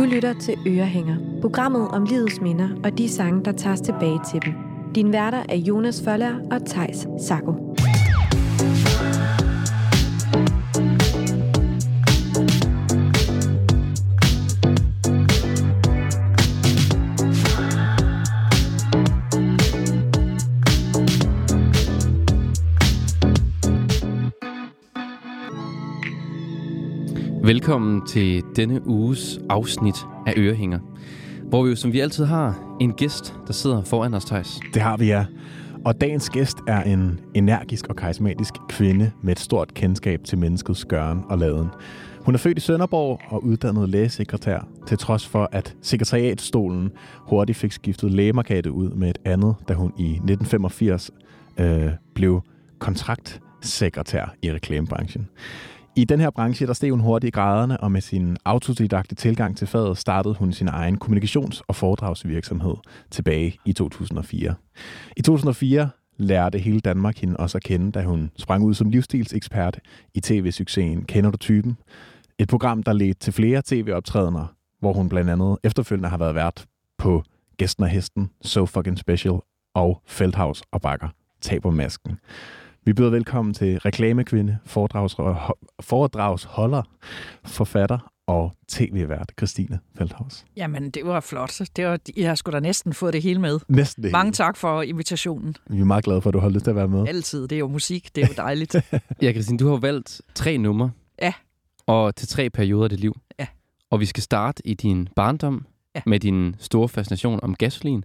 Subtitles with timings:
[0.00, 4.40] Du lytter til Ørehænger, programmet om livets minder og de sange, der tages tilbage til
[4.44, 4.54] dem.
[4.94, 7.69] Din værter er Jonas Føller og Tejs Sako.
[27.50, 29.94] Velkommen til denne uges afsnit
[30.26, 30.78] af Ørehænger,
[31.44, 34.60] hvor vi jo som vi altid har en gæst, der sidder foran os, Thijs.
[34.74, 35.24] Det har vi, ja.
[35.84, 40.84] Og dagens gæst er en energisk og karismatisk kvinde med et stort kendskab til menneskets
[40.84, 41.68] gøren og laden.
[42.20, 47.72] Hun er født i Sønderborg og uddannet lægesekretær, til trods for at sekretariatstolen hurtigt fik
[47.72, 51.10] skiftet lægemarkedet ud med et andet, da hun i 1985
[51.58, 52.42] øh, blev
[52.78, 55.28] kontraktsekretær i reklamebranchen.
[56.00, 59.56] I den her branche, der steg hun hurtigt i graderne, og med sin autodidakte tilgang
[59.56, 62.74] til faget startede hun sin egen kommunikations- og foredragsvirksomhed
[63.10, 64.54] tilbage i 2004.
[65.16, 69.78] I 2004 lærte hele Danmark hende også at kende, da hun sprang ud som livsstilsekspert
[70.14, 71.76] i tv-succesen Kender du typen?
[72.38, 76.66] Et program, der ledte til flere tv-optrædener, hvor hun blandt andet efterfølgende har været vært
[76.98, 77.22] på
[77.56, 79.34] Gæsten og Hesten, So Fucking Special
[79.74, 81.08] og Feldhaus og Bakker
[81.40, 82.18] taber masken.
[82.84, 85.16] Vi byder velkommen til reklamekvinde, foredrags,
[85.80, 86.82] foredragsholder,
[87.44, 90.44] forfatter og tv-vært Christine Feldhaus.
[90.56, 91.60] Jamen, det var flot.
[91.76, 93.58] Det var, jeg skulle da næsten få det hele med.
[93.68, 94.32] Næsten det Mange hele.
[94.34, 95.54] tak for invitationen.
[95.70, 97.08] Vi er meget glade for, at du holdt lyst til at være med.
[97.08, 97.42] Altid.
[97.42, 98.10] Det er jo musik.
[98.14, 98.76] Det er jo dejligt.
[99.22, 100.90] Ja, Christine, du har valgt tre numre.
[101.22, 101.32] Ja.
[101.86, 103.16] Og til tre perioder af dit liv.
[103.38, 103.46] Ja.
[103.90, 106.00] Og vi skal starte i din barndom Ja.
[106.06, 108.04] med din store fascination om gasolin.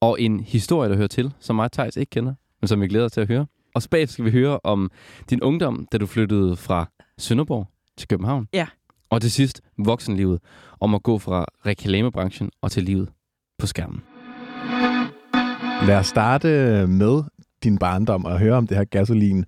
[0.00, 2.88] Og en historie, der hører til, som mig og Thijs ikke kender, men som vi
[2.88, 3.46] glæder os til at høre.
[3.74, 4.90] Og så bagefter skal vi høre om
[5.30, 6.86] din ungdom, da du flyttede fra
[7.18, 8.48] Sønderborg til København.
[8.52, 8.66] Ja.
[9.10, 10.40] Og til sidst voksenlivet,
[10.80, 13.08] om at gå fra reklamebranchen og til livet
[13.58, 14.02] på skærmen.
[15.86, 16.48] Lad os starte
[16.86, 17.22] med
[17.64, 19.44] din barndom og høre om det her gasolin.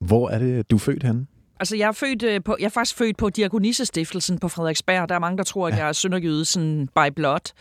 [0.00, 1.26] Hvor er det, du er født henne?
[1.60, 5.08] Altså, jeg er, født øh, på, jeg er faktisk født på Diakonissestiftelsen på Frederiksberg.
[5.08, 7.52] Der er mange, der tror, at jeg er sønderjyde sådan by blood.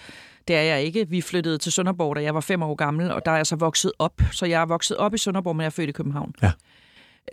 [0.48, 1.10] Det er jeg ikke.
[1.10, 3.56] Vi flyttede til Sønderborg, da jeg var fem år gammel, og der er jeg så
[3.56, 4.22] vokset op.
[4.32, 6.34] Så jeg er vokset op i Sønderborg, men jeg er født i København.
[6.42, 6.52] Ja.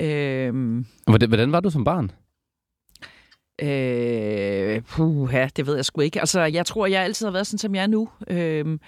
[0.01, 2.11] Øhm, Hvordan, hvordan var du som barn?
[3.63, 6.21] Øh, puha, det ved jeg sgu ikke.
[6.21, 8.09] Altså, jeg tror, jeg altid har været sådan, som jeg er nu.
[8.29, 8.79] Øh,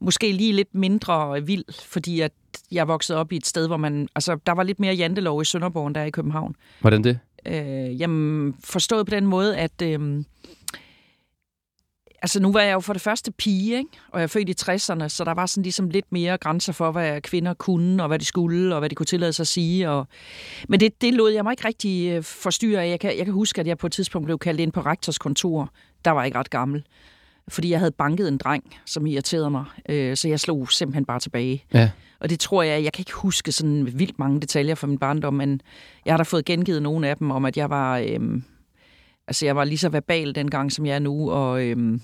[0.00, 2.32] måske lige lidt mindre vild, fordi at
[2.72, 4.08] jeg voksede op i et sted, hvor man...
[4.14, 6.56] Altså, der var lidt mere jantelov i Sønderborg, end der er i København.
[6.80, 7.18] Hvordan det?
[7.46, 9.82] Øh, jamen, forstået på den måde, at...
[9.82, 10.24] Øh,
[12.22, 13.90] altså, nu var jeg jo for det første pige, ikke?
[14.08, 16.90] og jeg er født i 60'erne, så der var sådan ligesom lidt mere grænser for,
[16.90, 19.90] hvad kvinder kunne, og hvad de skulle, og hvad de kunne tillade sig at sige.
[19.90, 20.08] Og...
[20.68, 22.88] Men det, det lod jeg mig ikke rigtig øh, forstyrre af.
[22.88, 25.18] Jeg kan, jeg kan huske, at jeg på et tidspunkt blev kaldt ind på rektors
[25.18, 25.70] kontor.
[26.04, 26.84] Der var jeg ikke ret gammel.
[27.48, 29.64] Fordi jeg havde banket en dreng, som irriterede mig.
[29.88, 31.64] Øh, så jeg slog simpelthen bare tilbage.
[31.74, 31.90] Ja.
[32.22, 35.34] Og det tror jeg, jeg kan ikke huske sådan vildt mange detaljer fra min barndom,
[35.34, 35.60] men
[36.04, 38.42] jeg har da fået gengivet nogle af dem om, at jeg var, øhm,
[39.26, 42.00] altså jeg var lige så verbal dengang, som jeg er nu, og øhm,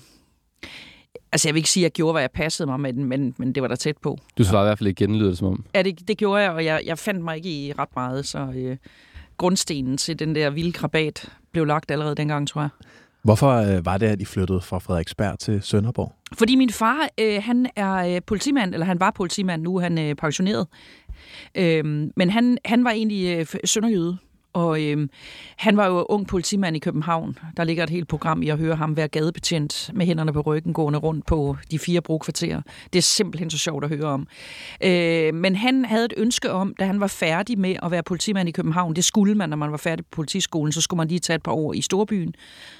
[1.31, 3.55] altså jeg vil ikke sige, at jeg gjorde, hvad jeg passede mig, men, men, men
[3.55, 4.17] det var da tæt på.
[4.37, 5.65] Du svarer i hvert fald ikke igen, lyder det som om.
[5.75, 8.51] Ja, det, det gjorde jeg, og jeg, jeg fandt mig ikke i ret meget, så
[8.55, 8.77] øh,
[9.37, 12.69] grundstenen til den der vilde krabat blev lagt allerede dengang, tror jeg.
[13.23, 16.13] Hvorfor øh, var det, at I flyttede fra Frederiksberg til Sønderborg?
[16.37, 19.99] Fordi min far, øh, han er øh, politimand, eller han var politimand, nu er han
[19.99, 20.67] øh, pensioneret.
[21.55, 21.85] Øh,
[22.15, 24.17] men han, han var egentlig øh, sønderjyde,
[24.53, 25.07] og øh,
[25.55, 27.37] han var jo ung politimand i København.
[27.57, 30.73] Der ligger et helt program i at høre ham være gadebetjent med hænderne på ryggen,
[30.73, 32.61] gående rundt på de fire brokvarterer.
[32.93, 34.27] Det er simpelthen så sjovt at høre om.
[34.83, 38.49] Øh, men han havde et ønske om, da han var færdig med at være politimand
[38.49, 41.19] i København, det skulle man, når man var færdig på politiskolen, så skulle man lige
[41.19, 42.33] tage et par år i Storbyen,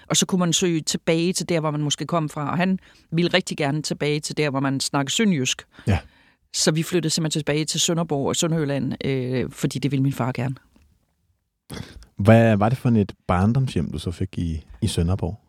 [0.08, 2.52] og så kunne man søge tilbage til der, hvor man måske kom fra.
[2.52, 2.80] Og han
[3.12, 5.66] ville rigtig gerne tilbage til der, hvor man snakker sønderjysk.
[5.88, 6.00] Ja.
[6.54, 10.32] Så vi flyttede simpelthen tilbage til Sønderborg og Sønderjylland, øh, fordi det ville min far
[10.32, 10.56] gerne.
[12.16, 15.40] Hvad var det for et barndomshjem, du så fik i, i Sønderborg?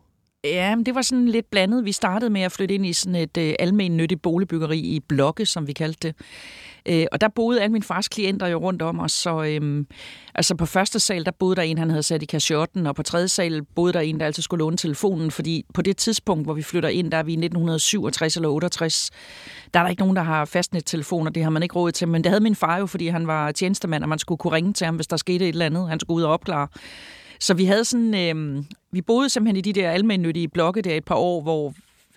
[0.43, 1.85] Ja, men det var sådan lidt blandet.
[1.85, 5.45] Vi startede med at flytte ind i sådan et øh, almen nyttigt boligbyggeri i blokke,
[5.45, 6.15] som vi kaldte det.
[6.85, 9.11] Øh, og der boede alle mine fars klienter jo rundt om os.
[9.11, 9.85] Så øh,
[10.35, 13.03] altså på første sal, der boede der en, han havde sat i kashotten, og på
[13.03, 16.53] tredje sal boede der en, der altid skulle låne telefonen, fordi på det tidspunkt, hvor
[16.53, 19.11] vi flytter ind, der er vi i 1967 eller 68,
[19.73, 22.07] der er der ikke nogen, der har fastnettelefoner, det har man ikke råd til.
[22.07, 24.73] Men det havde min far jo, fordi han var tjenestemand, og man skulle kunne ringe
[24.73, 25.89] til ham, hvis der skete et eller andet.
[25.89, 26.67] Han skulle ud og opklare.
[27.39, 31.05] Så vi havde sådan, øh, vi boede simpelthen i de der almennyttige blokke der et
[31.05, 31.73] par år, hvor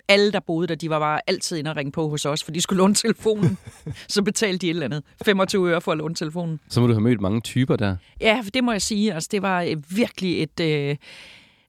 [0.07, 2.51] alle, der boede der, de var bare altid inde og ringe på hos os, for
[2.51, 3.57] de skulle låne telefonen.
[4.07, 5.03] så betalte de et eller andet.
[5.25, 6.59] 25 øre for at låne telefonen.
[6.69, 7.95] Så må du have mødt mange typer der.
[8.21, 9.13] Ja, det må jeg sige.
[9.13, 10.59] Altså, det var øh, virkelig et...
[10.59, 10.95] Øh,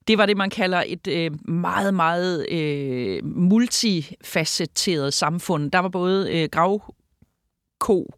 [0.08, 5.70] det var det, man kalder et øh, meget, meget øh, multifacetteret samfund.
[5.70, 8.14] Der var både øh, gravko,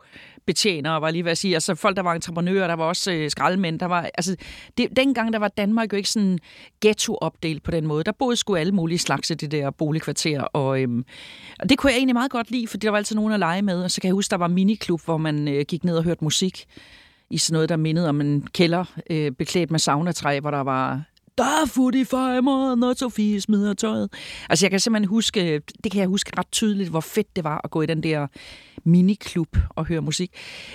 [0.49, 1.55] betjenere, var lige ved at sige.
[1.55, 3.81] Altså folk, der var entreprenører, der var også øh, skraldemænd.
[3.81, 4.37] Der var, altså,
[4.79, 6.39] det, dengang der var Danmark jo ikke sådan
[6.81, 8.05] ghetto-opdelt på den måde.
[8.05, 10.41] Der boede sgu alle mulige slags af det der boligkvarter.
[10.41, 11.05] Og, øhm,
[11.61, 13.63] og det kunne jeg egentlig meget godt lide, fordi der var altid nogen at lege
[13.63, 13.83] med.
[13.83, 16.25] Og så kan jeg huske, der var miniklub, hvor man øh, gik ned og hørte
[16.25, 16.65] musik
[17.31, 21.03] i sådan noget, der mindede om en kælder øh, beklædt med saunatræ, hvor der var
[21.39, 24.13] der er fut i fejmeren, når Sofie smider tøjet.
[24.51, 27.61] Altså jeg kan simpelthen huske, det kan jeg huske ret tydeligt, hvor fedt det var
[27.65, 28.27] at gå i den der
[28.85, 30.31] miniklub og høre musik.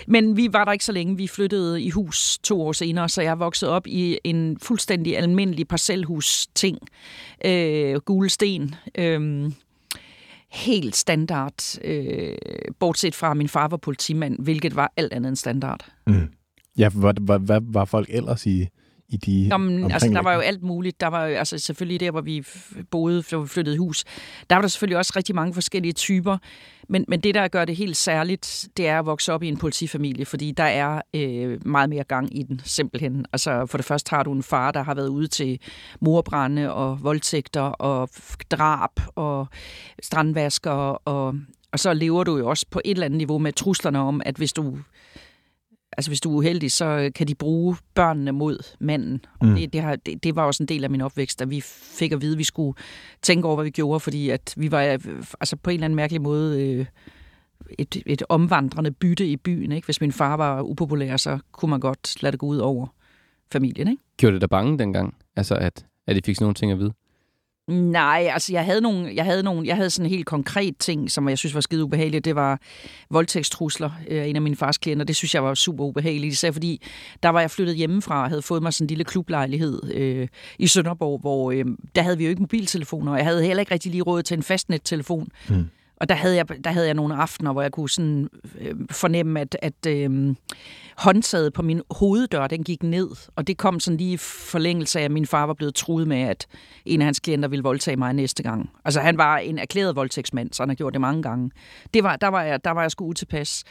[0.07, 1.17] Men vi var der ikke så længe.
[1.17, 5.67] Vi flyttede i hus to år senere, så jeg voksede op i en fuldstændig almindelig
[5.67, 6.77] parcelhus-ting.
[7.45, 8.75] Øh, gule sten.
[8.97, 9.51] Øh,
[10.51, 12.35] helt standard, øh,
[12.79, 15.85] bortset fra, at min far var politimand, hvilket var alt andet end standard.
[16.07, 16.29] Mm.
[16.77, 18.67] Ja, hvad, hvad, hvad var folk ellers i,
[19.13, 21.01] i de Jamen, altså, der var jo alt muligt.
[21.01, 22.45] Der var jo altså, selvfølgelig der, hvor vi
[22.91, 24.03] boede, hvor vi flyttede hus.
[24.49, 26.37] Der var der selvfølgelig også rigtig mange forskellige typer.
[26.89, 29.57] Men, men det, der gør det helt særligt, det er at vokse op i en
[29.57, 33.25] politifamilie, fordi der er øh, meget mere gang i den, simpelthen.
[33.33, 35.59] Altså, for det første har du en far, der har været ude til
[35.99, 38.09] morbrænde og voldtægter og
[38.51, 39.47] drab og
[40.01, 41.35] strandvasker, og,
[41.71, 44.35] og så lever du jo også på et eller andet niveau med truslerne om, at
[44.35, 44.77] hvis du
[45.97, 49.25] altså hvis du er uheldig, så kan de bruge børnene mod manden.
[49.41, 49.55] Mm.
[49.55, 51.61] Det, det, har, det, det var også en del af min opvækst, at vi
[51.99, 52.77] fik at vide, at vi skulle
[53.21, 54.79] tænke over, hvad vi gjorde, fordi at vi var
[55.39, 56.85] altså på en eller anden mærkelig måde øh,
[57.79, 59.71] et, et omvandrende bytte i byen.
[59.71, 59.85] Ikke?
[59.85, 62.87] Hvis min far var upopulær, så kunne man godt lade det gå ud over
[63.51, 63.87] familien.
[63.87, 64.03] Ikke?
[64.17, 66.93] Gjorde det dig bange dengang, altså at, at I fik sådan nogle ting at vide?
[67.67, 71.11] Nej, altså jeg havde nogle, jeg havde nogle, jeg havde sådan en helt konkret ting,
[71.11, 72.25] som jeg synes var skide ubehageligt.
[72.25, 72.59] Det var
[73.09, 75.05] voldtægtstrusler af en af mine fars klienter.
[75.05, 76.81] Det synes jeg var super ubehageligt, især fordi
[77.23, 80.27] der var jeg flyttet hjemmefra og havde fået mig sådan en lille klublejlighed øh,
[80.59, 81.65] i Sønderborg, hvor øh,
[81.95, 84.37] der havde vi jo ikke mobiltelefoner, og jeg havde heller ikke rigtig lige råd til
[84.37, 85.27] en fastnettelefon.
[85.49, 85.65] Mm.
[85.97, 88.29] Og der havde, jeg, der havde jeg nogle aftener, hvor jeg kunne sådan,
[88.59, 90.35] øh, fornemme, at, at øh,
[90.97, 93.09] håndtaget på min hoveddør, den gik ned.
[93.35, 96.21] Og det kom sådan lige i forlængelse af, at min far var blevet truet med,
[96.21, 96.47] at
[96.85, 98.69] en af hans klienter ville voldtage mig næste gang.
[98.85, 101.51] Altså han var en erklæret voldtægtsmand, så han har gjort det mange gange.
[101.93, 103.63] Det var, der, var jeg, der var jeg sgu utilpas.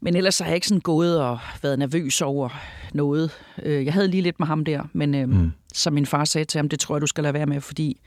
[0.00, 2.48] Men ellers har jeg ikke sådan gået og været nervøs over
[2.94, 3.30] noget.
[3.62, 5.52] Øh, jeg havde lige lidt med ham der, men øh, mm.
[5.74, 8.00] som min far sagde til ham, det tror jeg, du skal lade være med, fordi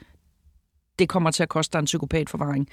[0.99, 2.67] det kommer til at koste dig en psykopatforvaring.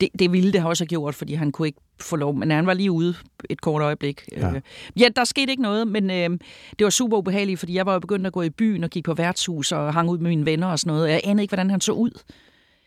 [0.00, 2.66] Det, det ville det også have gjort, fordi han kunne ikke få lov, men han
[2.66, 3.14] var lige ude
[3.50, 4.22] et kort øjeblik.
[4.32, 4.60] Ja, øh,
[5.00, 6.30] ja der skete ikke noget, men øh,
[6.78, 9.04] det var super ubehageligt, fordi jeg var jo begyndt at gå i byen og gik
[9.04, 11.10] på værtshus og hang ud med mine venner og sådan noget.
[11.10, 12.10] Jeg anede ikke, hvordan han så ud.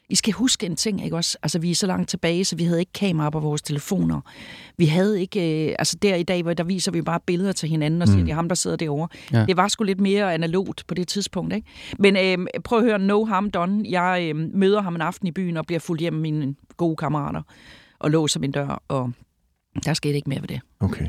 [0.09, 1.37] I skal huske en ting, ikke også?
[1.43, 4.21] Altså, vi er så langt tilbage, så vi havde ikke kamera på vores telefoner.
[4.77, 5.69] Vi havde ikke...
[5.69, 8.19] Øh, altså, der i dag, hvor der viser vi bare billeder til hinanden og siger,
[8.19, 8.25] mm.
[8.25, 9.07] det er ham, der sidder derovre.
[9.33, 9.45] Ja.
[9.45, 11.67] Det var sgu lidt mere analogt på det tidspunkt, ikke?
[11.99, 13.85] Men øh, prøv at høre, no harm done.
[13.89, 16.95] Jeg øh, møder ham en aften i byen og bliver fuldt hjem med mine gode
[16.95, 17.41] kammerater
[17.99, 19.11] og låser min dør, og
[19.85, 20.61] der skete ikke mere ved det.
[20.79, 21.07] Okay.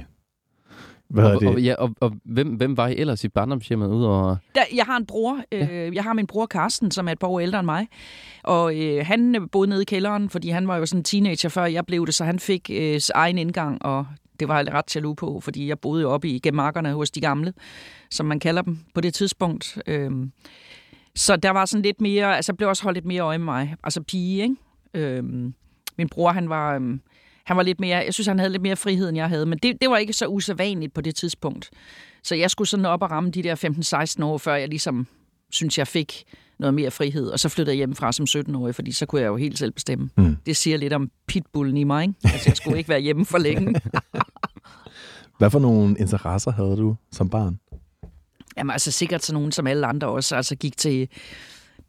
[1.10, 1.48] Hvad og, det?
[1.48, 4.36] Og, ja, og, og hvem, hvem var I ellers i barndomshjemmet ud over...
[4.54, 5.40] Der, jeg har en bror.
[5.52, 5.86] Ja.
[5.86, 7.88] Øh, jeg har min bror Karsten, som er et par år ældre end mig.
[8.42, 11.64] Og øh, han boede nede i kælderen, fordi han var jo sådan en teenager, før
[11.64, 14.06] jeg blev det, så han fik øh, egen indgang, og
[14.40, 17.20] det var jeg ret jaloux på, fordi jeg boede jo oppe i gemarkerne hos de
[17.20, 17.52] gamle,
[18.10, 19.78] som man kalder dem på det tidspunkt.
[19.86, 20.10] Øh,
[21.14, 22.36] så der var sådan lidt mere...
[22.36, 23.75] Altså, blev også holdt lidt mere øje med mig.
[23.85, 24.56] Altså pige, ikke?
[24.94, 25.25] Øh,
[25.99, 26.75] min bror, han var...
[26.75, 26.99] Øh,
[27.50, 29.59] han var lidt mere, jeg synes, han havde lidt mere frihed, end jeg havde, men
[29.59, 31.71] det, det var ikke så usædvanligt på det tidspunkt.
[32.23, 35.07] Så jeg skulle sådan op og ramme de der 15-16 år, før jeg ligesom
[35.50, 36.25] synes, jeg fik
[36.59, 37.26] noget mere frihed.
[37.26, 40.11] Og så flyttede jeg hjemmefra som 17-årig, fordi så kunne jeg jo helt selv bestemme.
[40.16, 40.37] Mm.
[40.47, 42.14] Det siger lidt om pitbullen i mig, ikke?
[42.25, 43.80] Altså, jeg skulle ikke være hjemme for længe.
[45.38, 47.59] Hvad for nogle interesser havde du som barn?
[48.57, 50.37] Jamen altså sikkert sådan nogen som alle andre også.
[50.37, 51.09] Altså gik til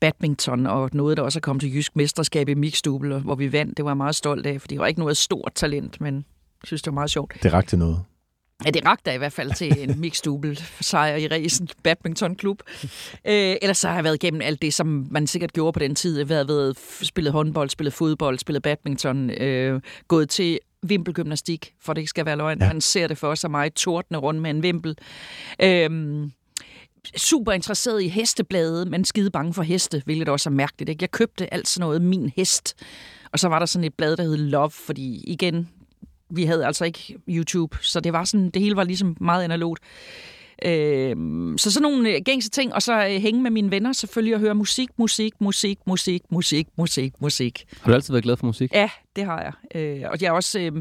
[0.01, 3.77] badminton, og noget, der også er kommet til Jysk Mesterskab i mixdouble, hvor vi vandt.
[3.77, 6.67] Det var jeg meget stolt af, for det var ikke noget stort talent, men jeg
[6.67, 7.33] synes, det var meget sjovt.
[7.43, 7.99] Det rakte noget.
[8.65, 12.61] Ja, det rakte i hvert fald til en mixdouble sejr i Resen badmintonklub.
[13.25, 15.95] Øh, ellers så har jeg været igennem alt det, som man sikkert gjorde på den
[15.95, 16.17] tid.
[16.17, 22.01] Jeg har været spillet håndbold, spillet fodbold, spillet badminton, øh, gået til vimpelgymnastik, for det
[22.01, 22.61] ikke skal være løgn.
[22.61, 22.67] Ja.
[22.67, 24.97] Man ser det for sig mig tordne rundt med en vimpel.
[25.63, 25.89] Øh,
[27.17, 30.89] super interesseret i hesteblade, men skide bange for heste, hvilket også er mærkeligt.
[30.89, 31.03] Ikke?
[31.03, 32.75] Jeg købte alt sådan noget Min Hest,
[33.31, 35.69] og så var der sådan et blad, der hed Love, fordi igen,
[36.29, 39.83] vi havde altså ikke YouTube, så det var sådan, det hele var ligesom meget analogt.
[40.65, 41.15] Øh,
[41.57, 44.39] så sådan nogle øh, gængse ting, og så øh, hænge med mine venner selvfølgelig og
[44.39, 47.65] høre musik, musik, musik, musik, musik, musik, musik.
[47.81, 48.73] Har du altid været glad for musik?
[48.73, 49.81] Ja, det har jeg.
[49.81, 50.59] Øh, og jeg er også...
[50.59, 50.71] Øh,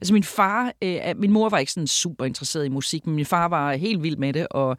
[0.00, 0.72] altså min far...
[0.82, 4.02] Øh, min mor var ikke sådan super interesseret i musik, men min far var helt
[4.02, 4.76] vild med det, og,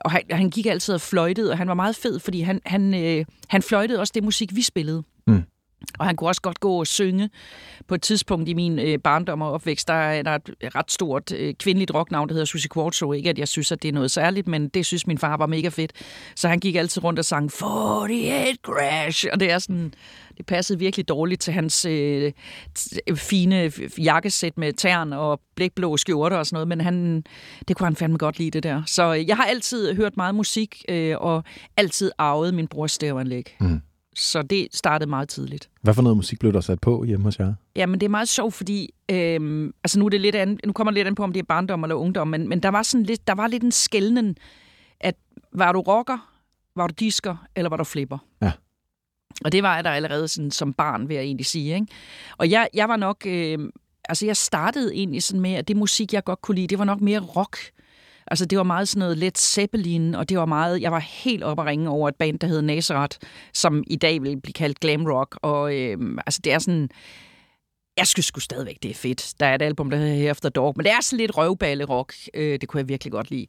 [0.00, 2.94] og han, han gik altid og fløjtede, og han var meget fed, fordi han, han,
[2.94, 5.02] øh, han fløjtede også det musik, vi spillede.
[5.26, 5.42] Mm.
[5.98, 7.30] Og han kunne også godt gå og synge.
[7.88, 11.32] På et tidspunkt i min øh, barndom og opvækst, der er der et ret stort
[11.32, 13.12] øh, kvindeligt rocknavn, der hedder Susie Quartzo.
[13.12, 15.46] Ikke at jeg synes, at det er noget særligt, men det synes min far var
[15.46, 15.92] mega fedt.
[16.36, 19.94] Så han gik altid rundt og sang 48 Crash, og det er sådan...
[20.36, 22.32] Det passede virkelig dårligt til hans øh,
[23.14, 27.24] fine jakkesæt med tern og blækblå skjorter og sådan noget, men han,
[27.68, 28.82] det kunne han fandme godt lide, det der.
[28.86, 31.44] Så øh, jeg har altid hørt meget musik, øh, og
[31.76, 33.56] altid arvet min brors stævanlæg.
[33.60, 33.80] Mm.
[34.14, 35.70] Så det startede meget tidligt.
[35.82, 37.54] Hvad for noget musik blev der sat på hjemme hos jer?
[37.76, 40.90] Jamen, det er meget sjovt, fordi øhm, altså nu, er det lidt an, nu kommer
[40.90, 43.04] det lidt an på, om det er barndom eller ungdom, men, men der, var sådan
[43.04, 44.36] lidt, der var lidt en skældnen,
[45.00, 45.14] at
[45.52, 46.30] var du rocker,
[46.76, 48.18] var du disker, eller var du flipper?
[48.42, 48.52] Ja.
[49.44, 51.74] Og det var jeg der allerede sådan, som barn, vil jeg egentlig sige.
[51.74, 51.86] Ikke?
[52.36, 53.26] Og jeg, jeg var nok...
[53.26, 53.58] Øh,
[54.08, 56.84] altså, jeg startede egentlig sådan med, at det musik, jeg godt kunne lide, det var
[56.84, 57.56] nok mere rock.
[58.26, 60.82] Altså, det var meget sådan noget let Zeppelin, og det var meget...
[60.82, 63.18] Jeg var helt oppe at ringe over et band, der hed Nazareth,
[63.52, 65.38] som i dag vil blive kaldt glam rock.
[65.42, 66.88] Og øh, altså, det er sådan...
[67.96, 69.34] Jeg synes sgu stadigvæk, det er fedt.
[69.40, 72.14] Der er et album, der hedder After Dog, men det er sådan lidt røvballe-rock.
[72.34, 73.46] Øh, det kunne jeg virkelig godt lide.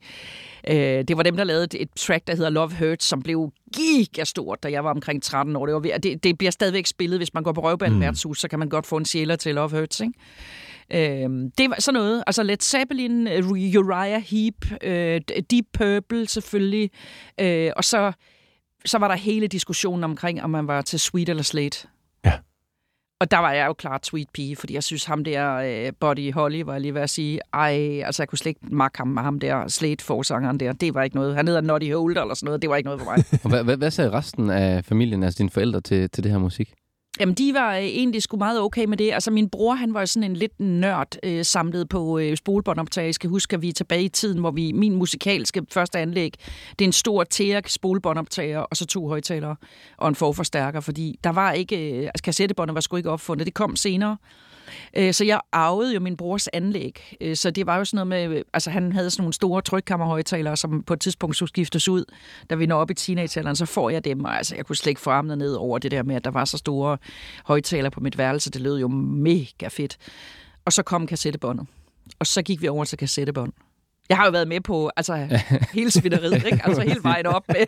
[0.68, 4.64] Øh, det var dem, der lavede et track, der hedder Love Hurts, som blev gigastort,
[4.64, 5.66] da jeg var omkring 13 år.
[5.66, 8.60] Det, var, det, det bliver stadigvæk spillet, hvis man går på røvballe værtshus, så kan
[8.60, 10.14] man godt få en sjæler til Love Hurts, ikke?
[10.94, 12.24] Øh, det var sådan noget.
[12.28, 13.28] Altså Led Zeppelin,
[13.78, 16.92] Uriah Heep, øh, Deep Purple selvfølgelig.
[17.42, 18.12] Øh, og så,
[18.86, 21.88] så var der hele diskussionen omkring, om man var til Sweet eller Slate.
[22.26, 22.34] Ja.
[23.20, 26.34] Og der var jeg jo klart sweet pige, fordi jeg synes ham der, øh, Buddy
[26.34, 29.08] Holly, var jeg lige ved at sige, ej, altså jeg kunne slet ikke magge ham
[29.08, 30.74] med ham der, Slate forsangeren der.
[30.74, 31.36] Det var ikke noget.
[31.36, 32.62] Han hedder Noddy Holder eller sådan noget.
[32.62, 33.24] Det var ikke noget for mig.
[33.44, 36.40] Og hvad, hvad, hvad sagde resten af familien, altså dine forældre, til, til det her
[36.40, 36.74] musik?
[37.20, 39.12] Jamen, de var øh, egentlig sgu meget okay med det.
[39.12, 43.06] Altså, min bror, han var sådan en lidt nørd øh, samlet på øh, spolebåndoptag.
[43.06, 46.34] Jeg skal huske, at vi er tilbage i tiden, hvor vi min musikalske første anlæg,
[46.80, 49.56] det er en stor TEAC spolebåndoptager, og så to højtalere
[49.98, 51.92] og en forforstærker, fordi der var ikke...
[51.92, 53.46] Øh, altså, kassettebåndet var sgu ikke opfundet.
[53.46, 54.18] Det kom senere.
[54.98, 57.16] Øh, så jeg arvede jo min brors anlæg.
[57.22, 60.58] Øh, så det var jo sådan noget med, altså han havde sådan nogle store trykkammerhøjtalere,
[60.58, 62.06] som på et tidspunkt skulle skiftes ud.
[62.50, 64.90] Da vi når op i teenagealderen, så får jeg dem, og altså jeg kunne slet
[64.90, 66.98] ikke få armene ned over det der med, at der var så store
[67.46, 68.52] højtalere på mit værelse.
[68.52, 69.98] Det lød jo mega fedt.
[70.66, 71.68] Og så kom kassettebåndet.
[72.20, 73.54] Og så gik vi over til kassettebånd.
[74.10, 75.40] Jeg har jo været med på altså,
[75.74, 76.60] hele svineriet, ikke?
[76.64, 77.66] Altså hele vejen op med,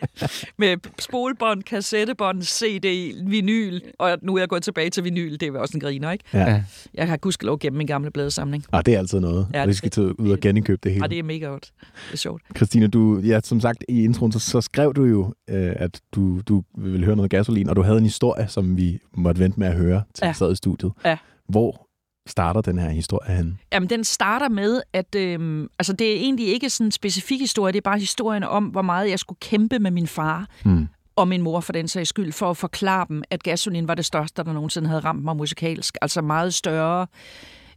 [0.56, 5.32] med spolebånd, kassettebånd, CD, vinyl, og nu er jeg gået tilbage til vinyl.
[5.32, 6.24] Det er også en griner, ikke?
[6.34, 6.62] Ja.
[6.94, 8.64] Jeg har gudskelov gennem min gamle bladesamling.
[8.72, 9.46] Ah, det er altid noget.
[9.54, 11.04] Ja, Ja, det- skal tage ud og genindkøbe det hele.
[11.04, 11.72] Og det er mega godt.
[12.06, 12.42] Det er sjovt.
[12.56, 16.40] Christine, du, ja, som sagt i introen, så, så skrev du jo, øh, at du,
[16.40, 19.68] du ville høre noget gasolin, og du havde en historie, som vi måtte vente med
[19.68, 20.30] at høre, til Ja.
[20.30, 20.92] vi sad i studiet.
[21.04, 21.16] Ja.
[21.48, 21.87] Hvor
[22.30, 23.56] starter den her historie henne?
[23.72, 27.72] Jamen, den starter med, at øhm, altså, det er egentlig ikke sådan en specifik historie,
[27.72, 30.88] det er bare historien om, hvor meget jeg skulle kæmpe med min far Hmm.
[31.16, 34.04] og min mor for den sags skyld, for at forklare dem, at gasolin var det
[34.04, 35.96] største, der nogensinde havde ramt mig musikalsk.
[36.02, 37.06] Altså meget større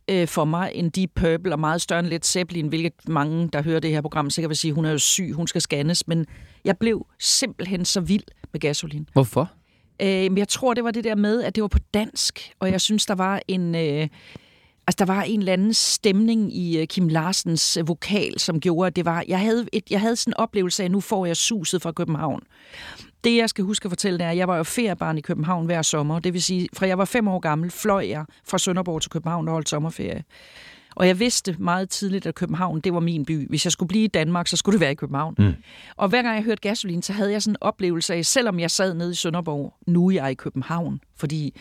[0.08, 3.62] øh, for mig end Deep Purple, og meget større end Led Zeppelin, hvilket mange, der
[3.63, 6.25] hører det her program, sikkert vil sige, hun er jo syg, hun skal scannes, men
[6.65, 9.08] jeg blev simpelthen så vild med gasolin.
[9.13, 9.51] Hvorfor?
[10.01, 12.72] Øh, men jeg tror, det var det der med, at det var på dansk, og
[12.72, 13.75] jeg synes, der var en...
[13.75, 14.08] Øh,
[14.91, 18.88] altså, der var en eller anden stemning i øh, Kim Larsens øh, vokal, som gjorde,
[18.88, 19.24] at det var...
[19.27, 21.91] Jeg havde, et, jeg havde sådan en oplevelse af, at nu får jeg suset fra
[21.91, 22.43] København.
[23.24, 25.65] Det, jeg skal huske at fortælle, det er, at jeg var jo feriebarn i København
[25.65, 26.19] hver sommer.
[26.19, 29.48] Det vil sige, fra jeg var fem år gammel, fløj jeg fra Sønderborg til København
[29.48, 30.24] og holdt sommerferie.
[30.95, 33.50] Og jeg vidste meget tidligt, at København, det var min by.
[33.50, 35.36] Hvis jeg skulle blive i Danmark, så skulle det være i København.
[35.38, 35.53] Mm.
[35.95, 38.71] Og hver gang jeg hørte gasolin, så havde jeg sådan en oplevelse af, selvom jeg
[38.71, 41.01] sad nede i Sønderborg, nu er jeg i København.
[41.17, 41.55] Fordi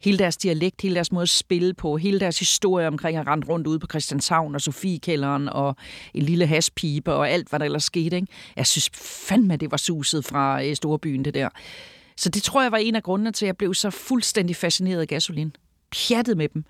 [0.00, 3.46] hele deres dialekt, hele deres måde at spille på, hele deres historie omkring at rende
[3.46, 5.76] rundt ude på Christianshavn og Sofiekælderen og
[6.14, 8.16] en lille haspipe og alt, hvad der ellers skete.
[8.16, 8.28] Ikke?
[8.56, 8.90] Jeg synes
[9.28, 11.48] fandme, det var suset fra øh, Storbyen, det der.
[12.16, 15.00] Så det tror jeg var en af grundene til, at jeg blev så fuldstændig fascineret
[15.00, 15.52] af gasolin.
[15.90, 16.64] Pjattet med dem.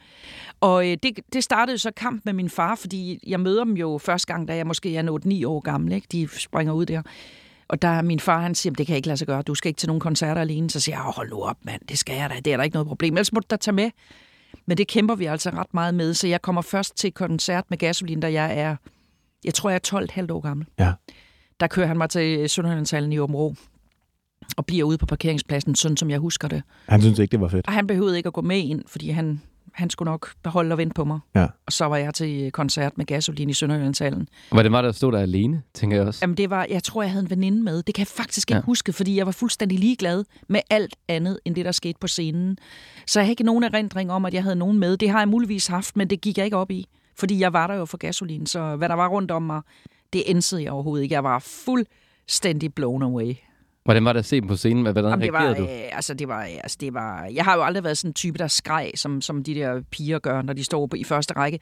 [0.60, 3.98] Og øh, det, det startede så kamp med min far, fordi jeg møder dem jo
[3.98, 5.92] første gang, da jeg måske er 8-9 år gammel.
[5.92, 6.06] Ikke?
[6.12, 7.02] De springer ud der.
[7.68, 9.54] Og der er min far, han siger, det kan jeg ikke lade sig gøre, du
[9.54, 10.70] skal ikke til nogen koncerter alene.
[10.70, 12.74] Så siger jeg, hold nu op mand, det skal jeg da, det er der ikke
[12.74, 13.14] noget problem.
[13.14, 13.90] Ellers må du da tage med.
[14.66, 17.78] Men det kæmper vi altså ret meget med, så jeg kommer først til koncert med
[17.78, 18.76] gasolin, da jeg er,
[19.44, 20.66] jeg tror jeg er 12,5 år gammel.
[20.78, 20.92] Ja.
[21.60, 23.54] Der kører han mig til Sønderjyllandshallen i Åben Rå,
[24.56, 26.62] og bliver ude på parkeringspladsen, sådan som jeg husker det.
[26.88, 27.66] Han synes ikke, det var fedt.
[27.66, 29.40] Og han behøvede ikke at gå med ind, fordi han,
[29.72, 31.18] han skulle nok beholde og vente på mig.
[31.34, 31.46] Ja.
[31.66, 34.28] Og så var jeg til koncert med Gasolin i Sønderjyllandshallen.
[34.52, 36.18] Var det at stå der alene, tænker jeg også?
[36.22, 37.82] Jamen det var, jeg tror, jeg havde en veninde med.
[37.82, 38.62] Det kan jeg faktisk ikke Ja.
[38.62, 42.58] huske, fordi jeg var fuldstændig ligeglad med alt andet, end det, der skete på scenen.
[43.06, 44.96] Så jeg har ikke nogen erindring om, at jeg havde nogen med.
[44.96, 46.86] Det har jeg muligvis haft, men det gik jeg ikke op i.
[47.18, 49.60] Fordi jeg var der jo for gasolin, så hvad der var rundt om mig,
[50.12, 51.14] det ænsede jeg overhovedet ikke.
[51.14, 53.34] Jeg var fuldstændig blown away.
[53.86, 54.82] Hvordan var det at se dem på scenen?
[54.82, 55.64] Hvordan Jamen, det var, reagerede du?
[55.64, 58.38] øh, altså, det var, altså, det var, jeg har jo aldrig været sådan en type,
[58.38, 61.58] der skreg, som, som de der piger gør, når de står på, i første række.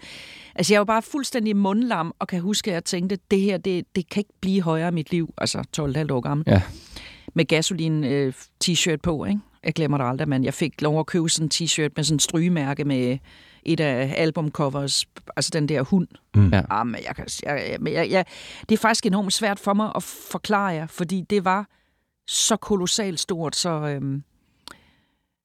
[0.54, 3.84] Altså, jeg var bare fuldstændig mundlam, og kan huske, at jeg tænkte, det her, det,
[3.96, 5.34] det kan ikke blive højere i mit liv.
[5.38, 6.44] Altså, 12,5 år gammel.
[6.46, 6.62] Ja.
[7.34, 8.32] Med gasolin øh,
[8.64, 9.40] t-shirt på, ikke?
[9.64, 12.16] Jeg glemmer det aldrig, men jeg fik lov at købe sådan en t-shirt med sådan
[12.16, 13.18] en strygemærke med
[13.64, 16.08] et af albumcovers, altså den der hund.
[16.34, 16.48] Mm.
[16.52, 16.62] Ja.
[16.70, 18.24] Ah, men jeg, kan, jeg, jeg, jeg, jeg,
[18.68, 21.66] det er faktisk enormt svært for mig at forklare jer, fordi det var
[22.26, 23.70] så kolossalt stort, så...
[23.70, 24.22] Øhm,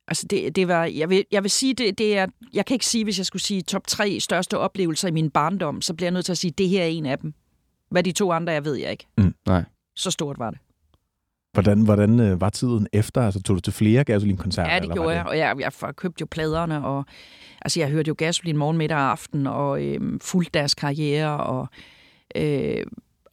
[0.07, 2.85] altså det, det var, jeg vil, jeg vil sige, det, det er, jeg kan ikke
[2.85, 6.13] sige, hvis jeg skulle sige top tre største oplevelser i min barndom, så bliver jeg
[6.13, 7.33] nødt til at sige, det her er en af dem.
[7.91, 9.07] Hvad de to andre er, ved jeg ikke.
[9.17, 9.33] Mm.
[9.47, 9.63] Nej.
[9.95, 10.59] Så stort var det.
[11.53, 13.21] Hvordan, hvordan øh, var tiden efter?
[13.21, 14.73] Altså, tog du til flere gasolinkoncerter?
[14.73, 17.05] Ja, det gjorde var jeg, og jeg, jeg købte jo pladerne, og
[17.61, 21.67] altså, jeg hørte jo Gasolin morgen, middag og aften, og øhm, fulgte deres karriere, og,
[22.35, 22.83] øh,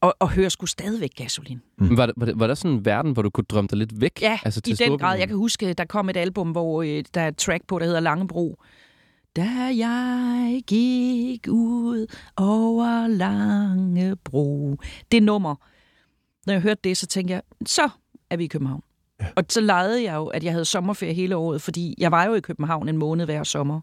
[0.00, 1.60] og, og hører sgu stadigvæk Gasolin.
[1.78, 4.00] Men Var, der, var, var der sådan en verden, hvor du kunne drømme dig lidt
[4.00, 4.22] væk?
[4.22, 4.98] Ja, altså, i den Storbritannien?
[4.98, 5.18] grad.
[5.18, 7.84] Jeg kan huske, der kom et album, hvor øh, der er et track på, der
[7.84, 8.56] hedder Langebro.
[9.36, 14.76] Da jeg gik ud over Langebro.
[15.12, 15.54] Det nummer.
[16.46, 17.88] Når jeg hørte det, så tænkte jeg, så
[18.30, 18.82] er vi i København.
[19.20, 19.26] Ja.
[19.36, 22.34] Og så legede jeg jo, at jeg havde sommerferie hele året, fordi jeg var jo
[22.34, 23.80] i København en måned hver sommer.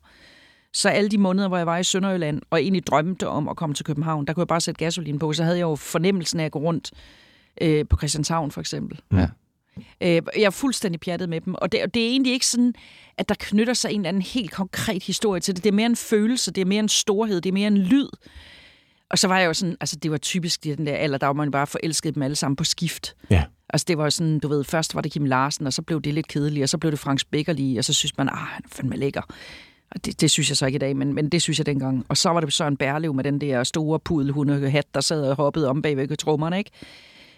[0.73, 3.75] Så alle de måneder, hvor jeg var i Sønderjylland, og egentlig drømte om at komme
[3.75, 5.33] til København, der kunne jeg bare sætte gasolin på.
[5.33, 6.91] Så havde jeg jo fornemmelsen af at gå rundt
[7.61, 8.99] øh, på Christianshavn, for eksempel.
[9.11, 9.27] Ja.
[10.01, 12.73] Øh, jeg er fuldstændig pjattet med dem, og det, og det er egentlig ikke sådan,
[13.17, 15.63] at der knytter sig en eller anden helt konkret historie til det.
[15.63, 18.09] Det er mere en følelse, det er mere en storhed, det er mere en lyd.
[19.09, 21.27] Og så var jeg jo sådan, altså det var typisk i den der alder, der
[21.27, 23.15] var man bare forelsket dem alle sammen på skift.
[23.29, 23.43] Ja.
[23.69, 26.01] Altså det var jo sådan, du ved, først var det Kim Larsen, og så blev
[26.01, 28.61] det lidt kedeligt, og så blev det Franks Beckerli, og så synes man, ah, han
[28.65, 29.21] er fandme lækker.
[29.95, 32.05] Og det, det synes jeg så ikke i dag, men, men det synes jeg dengang.
[32.09, 35.69] Og så var det Søren Berlev med den der store pudelhundehat, der sad og hoppede
[35.69, 36.71] om bagved trommerne, ikke?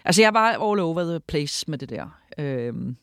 [0.04, 2.18] Altså jeg var all over the place med det der.
[2.38, 2.96] Øhm,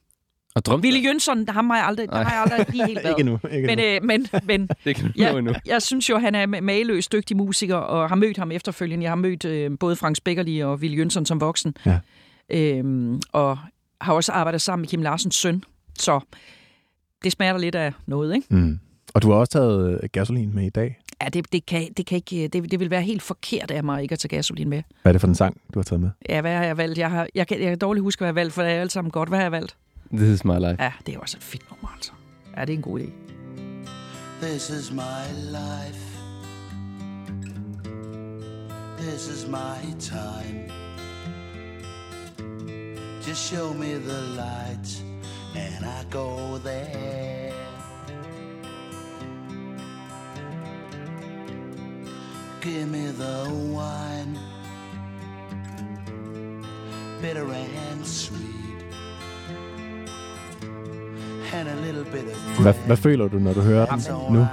[0.55, 3.15] Og drømte Ville Jønsson, der har jeg aldrig, der har jeg aldrig lige helt været.
[3.19, 3.39] Ikke nu.
[3.51, 5.53] Ikke Men, øh, men, men Det kan jeg, endnu.
[5.65, 9.03] jeg synes jo, han er maløs dygtig musiker, og har mødt ham efterfølgende.
[9.03, 11.75] Jeg har mødt øh, både Frank Beckerli og Ville Jønsson som voksen.
[11.85, 11.99] Ja.
[12.49, 13.57] Øhm, og
[14.01, 15.63] har også arbejdet sammen med Kim Larsens søn.
[15.99, 16.19] Så
[17.23, 18.47] det smager lidt af noget, ikke?
[18.55, 18.79] Mm.
[19.13, 20.99] Og du har også taget øh, gasolin med i dag.
[21.21, 24.01] Ja, det, det, kan, det, kan ikke, det, det vil være helt forkert af mig
[24.01, 24.83] ikke at tage gasolin med.
[25.01, 26.09] Hvad er det for en sang, du har taget med?
[26.29, 26.97] Ja, hvad har jeg valgt?
[26.97, 28.81] Jeg, har, jeg, kan, jeg kan dårligt huske, hvad jeg har valgt, for det er
[28.81, 29.29] alt sammen godt.
[29.29, 29.75] Hvad har jeg valgt?
[30.13, 30.83] This is my life.
[30.83, 32.11] Ja, det er også et fedt nummer, altså.
[32.57, 33.09] Ja, det er en god idé.
[34.41, 36.13] This is my life.
[38.97, 40.69] This is my time.
[43.27, 45.03] Just show me the light,
[45.55, 47.62] and I go there.
[52.63, 54.37] Give me the wine,
[57.21, 58.85] bitter and sweet,
[61.53, 62.23] and a little bit
[62.57, 64.47] of Hvad, hvad føler du, når du hører den nu?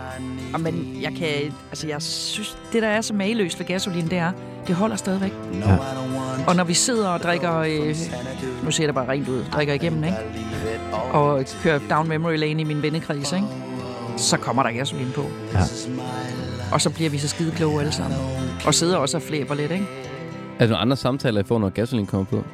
[0.58, 1.28] Men jeg kan,
[1.70, 4.32] altså jeg synes, det der er så maløst ved gasolin, det er,
[4.66, 5.32] det holder stadigvæk.
[5.54, 5.76] Ja.
[6.46, 7.96] Og når vi sidder og drikker, øh,
[8.64, 10.16] nu ser det bare rent ud, drikker igennem, ikke?
[11.12, 13.46] Og kører down memory lane i min vennekreds, ikke?
[14.16, 15.26] Så kommer der gasolin på.
[15.54, 15.60] Ja.
[16.72, 18.18] Og så bliver vi så skide kloge alle sammen.
[18.66, 19.86] Og sidder også og flæber lidt, ikke?
[20.58, 22.44] Er der nogle andre samtaler, I får, når gasolin kommer på?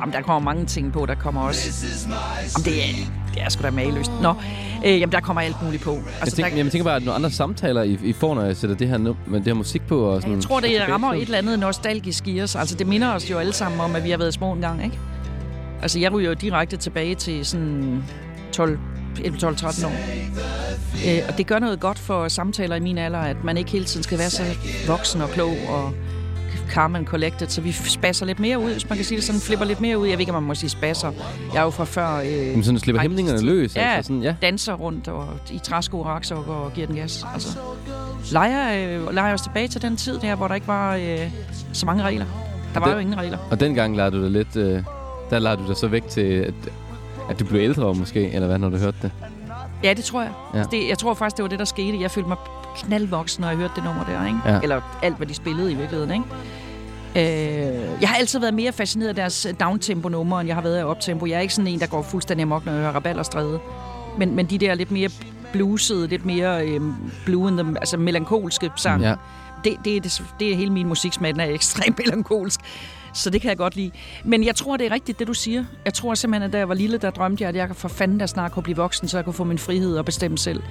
[0.00, 1.06] Jamen, der kommer mange ting på.
[1.06, 1.88] Der kommer også...
[2.08, 2.94] Jamen, det er,
[3.34, 4.10] det er sgu da maløst.
[4.22, 4.34] Nå,
[4.86, 5.92] øh, jamen, der kommer alt muligt på.
[5.92, 8.42] Jeg Altså, tænker, der, jeg tænker bare, at nogle andre samtaler, I, I får, når
[8.42, 10.00] jeg sætter det her, nu, med det her musik på.
[10.00, 12.56] Og sådan, jeg tror, det rammer et eller andet nostalgisk i os.
[12.56, 14.98] Altså, det minder os jo alle sammen om, at vi har været små engang, ikke?
[15.82, 18.04] Altså, jeg ryger jo direkte tilbage til sådan
[18.52, 18.78] 12,
[19.18, 19.92] 11-12-13 år.
[21.08, 23.84] Øh, og det gør noget godt for samtaler i min alder, at man ikke hele
[23.84, 24.42] tiden skal være så
[24.86, 25.92] voksen og klog og
[26.70, 29.40] calm and collected, så vi spasser lidt mere ud, hvis man kan sige det sådan,
[29.40, 30.06] flipper lidt mere ud.
[30.06, 31.12] Jeg ved ikke, om man må sige spasser.
[31.54, 32.16] Jeg er jo fra før...
[32.16, 33.76] Øh, Jamen, sådan slipper hæmningerne løs.
[33.76, 34.34] Ja, Altså, sådan, ja.
[34.42, 37.24] danser rundt og i træsko og raksokker og giver den gas.
[37.34, 37.58] Altså,
[38.32, 41.18] leger, øh, leger os tilbage til den tid der, hvor der ikke var øh,
[41.72, 42.24] så mange regler.
[42.74, 43.38] Der var det- jo ingen regler.
[43.50, 44.56] Og dengang lader du dig lidt...
[44.56, 44.82] Øh,
[45.30, 46.54] der lader du dig så væk til, at,
[47.30, 49.10] at du blev ældre måske, eller hvad, når du hørte det?
[49.84, 50.32] Ja, det tror jeg.
[50.54, 50.62] Ja.
[50.70, 52.00] Det, jeg tror faktisk, det var det, der skete.
[52.00, 52.38] Jeg følte mig
[52.76, 54.26] knaldvoksen, når jeg hørte det nummer der.
[54.26, 54.38] Ikke?
[54.46, 54.60] Ja.
[54.62, 56.12] Eller alt, hvad de spillede i virkeligheden.
[56.12, 56.24] Ikke?
[57.16, 60.84] Øh, jeg har altid været mere fascineret af deres downtempo-numre, end jeg har været af
[60.84, 61.26] optempo.
[61.26, 63.60] Jeg er ikke sådan en, der går fuldstændig amok, når jeg hører Rabalderstræde.
[64.18, 65.08] Men, men de der lidt mere
[65.52, 69.14] bluesede, lidt mere øhm, blue in the, altså melankolske sang, Ja.
[69.64, 72.60] det, det, er det, det er hele min musiksmag, den er ekstremt melankolsk.
[73.14, 73.90] Så det kan jeg godt lide.
[74.24, 75.64] Men jeg tror, det er rigtigt, det du siger.
[75.84, 78.20] Jeg tror simpelthen, at da jeg var lille, der drømte jeg, at jeg for fanden
[78.20, 80.62] der snart kunne blive voksen, så jeg kunne få min frihed og bestemme selv.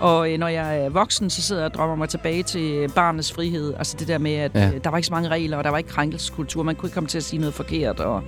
[0.00, 3.32] Og øh, når jeg er voksen, så sidder jeg og drømmer mig tilbage til barnets
[3.32, 3.74] frihed.
[3.78, 4.60] Altså det der med, at Ja.
[4.60, 4.74] ja.
[4.74, 6.62] øh, der var ikke så mange regler, og der var ikke krænkelseskultur.
[6.62, 8.00] Man kunne ikke komme til at sige noget forkert.
[8.00, 8.22] Og,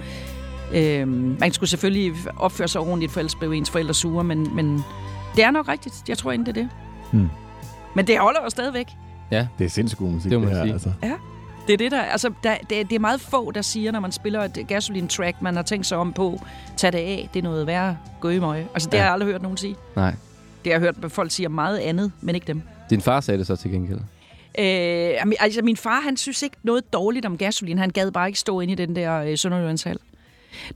[0.75, 1.09] øh,
[1.41, 4.25] man skulle selvfølgelig opføre sig ordentligt, for ellers blev ens forældre sure.
[4.25, 4.85] Men, men
[5.37, 5.95] det er nok rigtigt.
[6.09, 6.69] Jeg tror ikke, det er det.
[7.13, 7.29] Hmm.
[7.95, 8.87] Men det holder jo stadigvæk.
[9.31, 10.65] Ja, Det er sindssygt god musik, Det det, må man her.
[10.65, 10.73] sige.
[10.73, 10.93] Altså.
[11.71, 14.13] Det er det der, altså, der, det, det er meget få, der siger, når man
[14.13, 16.41] spiller et gasoline-track, man har tænkt sig om på,
[16.77, 18.69] tag det af, det er noget værre gøgemøje.
[18.75, 18.99] Altså, det Ja.
[18.99, 19.77] har jeg aldrig hørt nogen sige.
[19.97, 20.15] nej.
[20.65, 22.63] Det har jeg hørt folk sige om meget andet, men ikke dem.
[22.91, 23.99] Din far sagde det så til gengæld.
[24.59, 27.79] Øh, altså, min far, han synes ikke noget dårligt om gasolin.
[27.79, 29.99] Han gad bare ikke stå inde i den der øh, Sønderjyllandshal.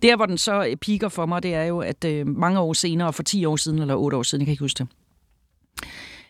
[0.03, 2.73] Der, hvor den så øh, piker for mig, det er jo, at øh, mange år
[2.73, 4.89] senere, for 10 år siden, eller 8 år siden, jeg kan ikke huske det,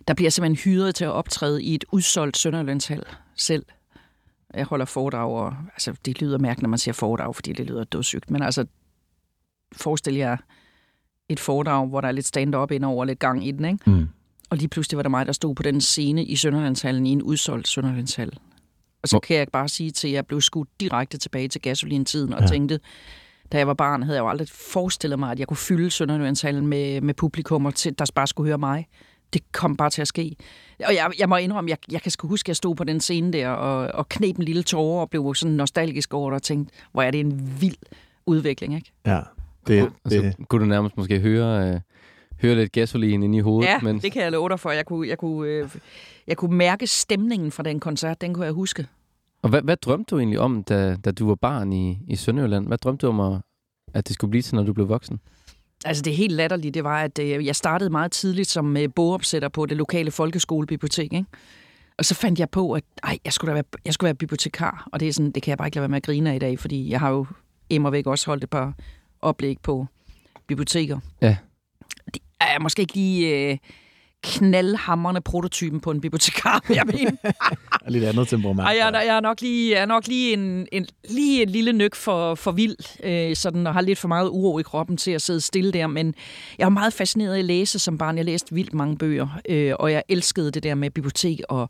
[0.08, 3.02] der bliver jeg simpelthen hyret til at optræde i et udsolgt Sønderjyllandshal
[3.36, 3.64] selv.
[4.56, 7.84] Jeg holder foredrag, og altså, det lyder mærkeligt, når man siger foredrag, fordi det lyder
[7.84, 8.66] dødssygt, men altså,
[9.76, 10.36] forestil jer
[11.28, 13.90] et foredrag, hvor der er lidt stand-up ind over, lidt gang i den, ikke?
[13.90, 14.08] Mm.
[14.50, 17.22] Og lige pludselig var der mig, der stod på den scene i Sønderlandshallen, i en
[17.22, 18.38] udsolgt Sønderlandshal.
[19.02, 21.60] Og så Hvor- kan jeg bare sige til, at jeg blev skudt direkte tilbage til
[21.60, 22.46] gasolintiden, og Ja.
[22.46, 22.80] tænkte,
[23.52, 26.66] da jeg var barn, havde jeg jo aldrig forestillet mig, at jeg kunne fylde Sønderlandshallen
[26.66, 28.86] med, med publikummer, til, der bare skulle høre mig.
[29.34, 30.36] Det kom bare til at ske.
[30.86, 33.00] Og jeg, jeg må indrømme, jeg, jeg kan sgu huske, at jeg stod på den
[33.00, 36.42] scene der, og, og knep en lille tårer, og blev sådan nostalgisk over det, og
[36.42, 37.76] tænkte, hvor er det en vild
[38.26, 38.92] udvikling, ikke?
[39.06, 39.20] Ja,
[39.66, 41.80] det, Og så det, kunne du nærmest måske høre, øh,
[42.42, 43.68] høre lidt gasolin ind i hovedet.
[43.68, 44.70] Ja, mens, det kan jeg love dig for.
[44.70, 45.68] Jeg kunne, jeg, kunne, øh,
[46.26, 48.86] jeg kunne mærke stemningen fra den koncert, den kunne jeg huske.
[49.42, 52.66] Og hvad, hvad drømte du egentlig om, da, da du var barn i, i Sønderjylland?
[52.66, 53.40] Hvad drømte du om, at,
[53.94, 55.20] at det skulle blive til, når du blev voksen?
[55.84, 59.48] Altså det helt latterlige, det var, at øh, jeg startede meget tidligt som øh, bogopsætter
[59.48, 61.24] på det lokale folkeskolebibliotek, ikke?
[61.98, 64.88] Og så fandt jeg på, at ej, jeg, skulle da være, jeg skulle være bibliotekar,
[64.92, 66.34] og det, er sådan, det kan jeg bare ikke lade være med at grine af
[66.34, 67.26] i dag, fordi jeg har jo
[67.70, 68.74] immer væk også holdt et par
[69.22, 69.86] oplæg på
[70.46, 70.98] biblioteker.
[71.22, 71.36] Ja.
[72.14, 73.58] Det er måske ikke lige øh,
[74.24, 77.18] knaldhammerne prototypen på en bibliotekar, vil jeg mene.
[77.84, 78.60] er lidt andet temperament.
[78.68, 81.48] Ej, jeg, er- jeg er nok lige, jeg er nok lige en, en, lige en
[81.48, 84.96] lille nyk for, for vild, øh, sådan, og har lidt for meget uro i kroppen
[84.96, 86.14] til at sidde stille der, men
[86.58, 88.16] jeg var meget fascineret af at læse som barn.
[88.16, 91.68] Jeg læste vildt mange bøger, øh, og jeg elskede det der med bibliotek og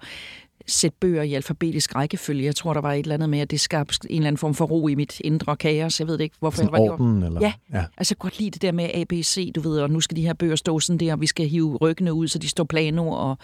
[0.67, 2.45] sætte bøger i alfabetisk rækkefølge.
[2.45, 4.55] Jeg tror, der var et eller andet med, at det skabte en eller anden form
[4.55, 6.01] for ro i mit indre kaos.
[6.01, 6.93] Jeg ved det ikke, hvorfor Sådan jeg var det.
[6.93, 7.41] orden, eller?
[7.41, 7.53] Ja.
[7.73, 7.85] ja.
[7.97, 10.57] Altså, godt lide det der med ABC, du ved, og nu skal de her bøger
[10.57, 13.39] stå sådan der, og vi skal hive ryggene ud, så de står plano, og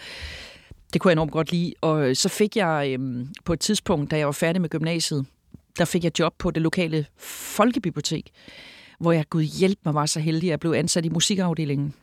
[0.93, 1.73] det kunne jeg enormt godt lide.
[1.81, 5.27] Og så fik jeg øhm, på et tidspunkt, da jeg var færdig med gymnasiet,
[5.79, 8.31] der fik jeg job på det lokale folkebibliotek,
[9.01, 11.95] hvor jeg, gud hjælp mig, var så heldig, at jeg blev ansat i musikafdelingen.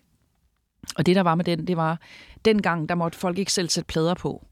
[0.95, 1.99] Og det, der var med den, det var,
[2.45, 4.45] dengang, der måtte folk ikke selv sætte plader på.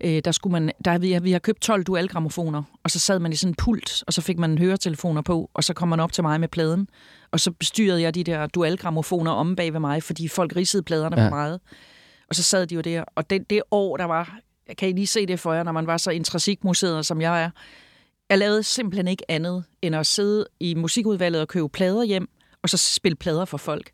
[0.00, 3.32] Øh, der skulle man, der, vi, vi har købt 12 dualgramofoner, og så sad man
[3.32, 6.12] i sådan en pult, og så fik man høretelefoner på, og så kom man op
[6.12, 6.88] til mig med pladen,
[7.30, 11.20] og så bestyrede jeg de der dualgramofoner om bag ved mig, fordi folk ridsede pladerne
[11.20, 11.26] ja.
[11.26, 11.60] For meget.
[12.28, 14.38] Og så sad de jo der, og det, det år, der var,
[14.78, 17.50] kan I lige se det for jer, når man var så intrasikmuseret, som jeg er,
[18.30, 22.28] jeg lavede simpelthen ikke andet, end at sidde i musikudvalget og købe plader hjem,
[22.62, 23.90] og så spille plader for folk.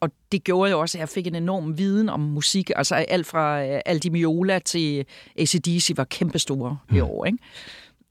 [0.00, 2.70] Og det gjorde jo også, at jeg fik en enorm viden om musik.
[2.76, 5.04] Altså alt fra øh, Aldi Miola til
[5.38, 6.96] ACDC var kæmpestore mm.
[6.96, 7.38] i år, ikke?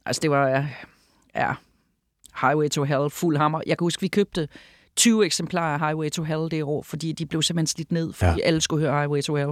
[0.06, 0.68] Altså det var, ja,
[1.36, 1.54] ja,
[2.42, 3.62] Highway to Hell, fuld hammer.
[3.68, 4.48] Jeg kan huske, vi købte
[4.96, 8.40] 20 eksemplarer af Highway to Hell det år, fordi de blev simpelthen slidt ned, fordi
[8.40, 8.46] Ja.
[8.48, 9.52] alle skulle høre Highway to Hell.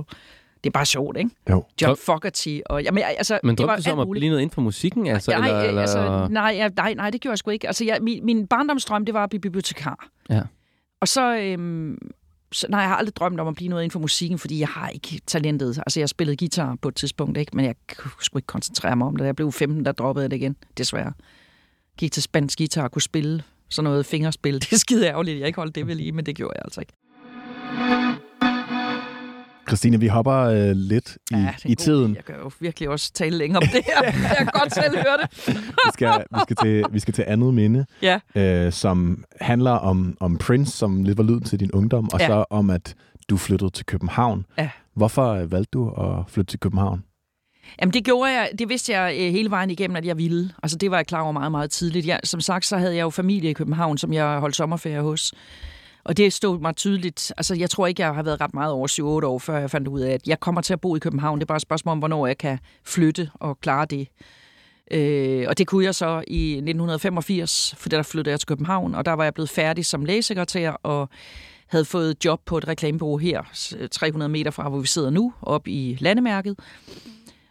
[0.63, 1.29] Det er bare sjovt, ikke?
[1.49, 1.63] Jo.
[1.81, 2.59] John Fogerty.
[2.65, 4.61] Og, jamen, altså, Men det var drømte du så om at blive noget inden for
[4.61, 5.07] musikken?
[5.07, 7.67] Altså, nej, eller, eller, altså, nej, nej, nej, det gjorde jeg sgu ikke.
[7.67, 10.07] Altså, jeg, min, min barndomsdrøm, det var at blive bibliotekar.
[10.29, 10.41] Ja.
[11.01, 11.97] Og så, øhm,
[12.51, 14.67] så, nej, jeg har aldrig drømt om at blive noget inden for musikken, fordi jeg
[14.67, 15.77] har ikke talentet.
[15.77, 17.55] Altså, jeg spillede guitar på et tidspunkt, ikke?
[17.55, 19.19] men jeg kunne ikke koncentrere mig om det.
[19.19, 21.13] Da jeg blev 15, der droppede jeg det igen, desværre.
[21.97, 24.53] Gik til spansk guitar og kunne spille sådan noget fingerspil.
[24.61, 26.81] Det er skide ærgerligt, jeg ikke holdt det ved lige, men det gjorde jeg altså
[26.81, 26.93] ikke.
[29.67, 32.11] Christine, vi hopper øh, lidt i, Ja, i tiden.
[32.11, 32.15] idé.
[32.15, 34.03] Jeg kan jo virkelig også tale længere om det her.
[34.29, 35.47] jeg kan godt selv høre det.
[35.85, 38.19] Vi skal, vi skal, til, vi skal til andet minde, Ja.
[38.35, 42.27] øh, som handler om, om Prince, som lidt var lyden til din ungdom, og Ja.
[42.27, 42.95] så om, at
[43.29, 44.45] du flyttede til København.
[44.57, 44.69] Ja.
[44.95, 47.03] Hvorfor valgte du at flytte til København?
[47.81, 50.51] Jamen det gjorde jeg, det vidste jeg øh, hele vejen igennem, at jeg ville.
[50.63, 52.07] Altså det var jeg klar over meget, meget tidligt.
[52.07, 55.33] Jeg, som sagt, så havde jeg jo familie i København, som jeg holdt sommerferie hos.
[56.05, 57.33] Og det stod mig tydeligt.
[57.37, 58.87] Altså jeg tror ikke, jeg har været ret meget over
[59.21, 61.39] 7-8 år, før jeg fandt ud af, at jeg kommer til at bo i København.
[61.39, 64.07] Det er bare et spørgsmål om, hvornår jeg kan flytte og klare det.
[64.91, 69.05] Øh, og det kunne jeg så i 1985, for der flyttede jeg til København, og
[69.05, 71.09] der var jeg blevet færdig som lægesekretær, og
[71.67, 73.41] havde fået job på et reklamebureau her,
[73.91, 76.59] 300 meter fra, hvor vi sidder nu, op i landemærket.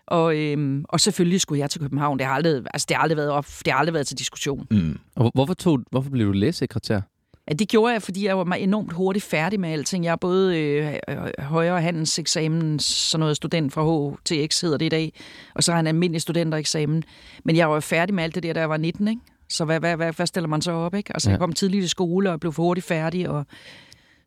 [0.06, 2.18] Og, øhm, og selvfølgelig skulle jeg til København.
[2.18, 4.66] Det har aldrig, altså, det har aldrig været op, det har aldrig været til diskussion.
[4.70, 4.98] Mm.
[5.16, 7.00] Og hvorfor, tog, hvorfor blev du lægesekretær?
[7.48, 10.04] Ja, det gjorde jeg, fordi jeg var enormt hurtigt færdig med alting.
[10.04, 14.88] Jeg er både øh, øh, højere handelseksamen, sådan noget student fra HTX hedder det i
[14.88, 15.12] dag,
[15.54, 17.02] og så har jeg en almindelig studentereksamen.
[17.44, 19.20] Men jeg var færdig med alt det der, da jeg var 19, ikke?
[19.48, 21.10] Så hvad, hvad, hvad, hvad stiller man så op, ikke?
[21.14, 21.32] Altså, Ja.
[21.32, 23.46] jeg kom tidligt i skole og blev for hurtigt færdig, og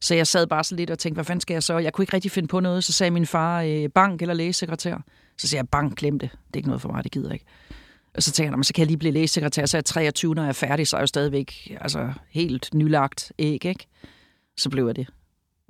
[0.01, 1.77] så jeg sad bare så lidt og tænkte, hvad fanden skal jeg så?
[1.77, 2.84] Jeg kunne ikke rigtig finde på noget.
[2.84, 4.97] Så sagde min far, øh, bank eller lægesekretær.
[5.38, 6.30] Så sagde jeg, bank, glem det.
[6.32, 7.45] Det er ikke noget for mig, det gider jeg ikke.
[8.17, 9.86] Og så tænker jeg, "Nå, men så kan jeg lige blive lægesekretær, så er jeg
[9.86, 13.86] 23, når jeg er færdig, så er jeg jo stadigvæk altså, helt nylagt æg, ikke?
[14.58, 15.08] Så blev jeg det.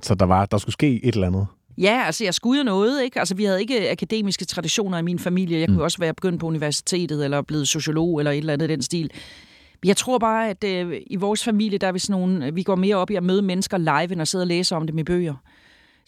[0.03, 1.47] Så der, var, der skulle ske et eller andet.
[1.77, 3.19] Ja, altså jeg skulle jo noget, ikke?
[3.19, 5.60] Altså vi havde ikke akademiske traditioner i min familie.
[5.60, 5.83] Jeg kunne Mm.
[5.83, 9.12] også være begyndt på universitetet, eller blevet sociolog, eller et eller andet i den stil.
[9.86, 12.75] Jeg tror bare, at øh, i vores familie, der er vi sådan nogle, vi går
[12.75, 15.03] mere op i at møde mennesker live, end at sidde og læse om dem i
[15.03, 15.36] bøger.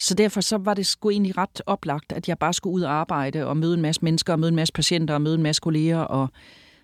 [0.00, 2.92] Så derfor så var det sgu egentlig ret oplagt, at jeg bare skulle ud og
[2.92, 5.60] arbejde og møde en masse mennesker, og møde en masse patienter og møde en masse
[5.60, 5.98] kolleger.
[5.98, 6.28] Og,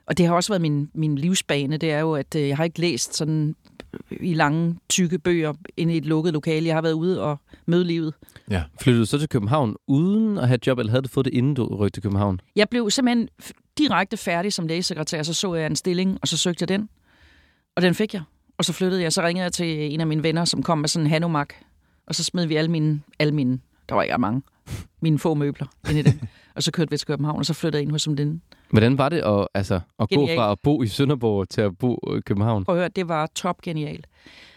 [0.06, 1.76] og det har også været min, min livsbane.
[1.76, 3.56] Det er jo, at øh, jeg har ikke læst sådan
[4.10, 6.66] i lange, tykke bøger inde i et lukket lokale.
[6.66, 8.14] Jeg har været ude og møde livet.
[8.80, 11.54] Flyttede du så til København uden at have job, eller havde du fået det, inden
[11.54, 12.40] du rykte til København?
[12.56, 13.28] Jeg blev simpelthen
[13.78, 16.88] direkte færdig som lægesekretær, så så jeg en stilling, og så søgte jeg den.
[17.76, 18.22] Og den fik jeg.
[18.58, 20.88] Og så flyttede jeg, så ringede jeg til en af mine venner, som kom med
[20.88, 21.46] sådan en Hanomag.
[22.06, 24.42] Og så smed vi alle mine, alle mine, der var ikke mange,
[25.00, 26.20] mine få møbler ind i den.
[26.56, 28.42] og så kørte vi til København, og så flyttede jeg ind hos som den.
[28.70, 31.98] Hvordan var det at, altså, at gå fra at bo i Sønderborg til at bo
[32.18, 32.64] i København?
[32.64, 34.06] Prøv at høre, det var top genialt.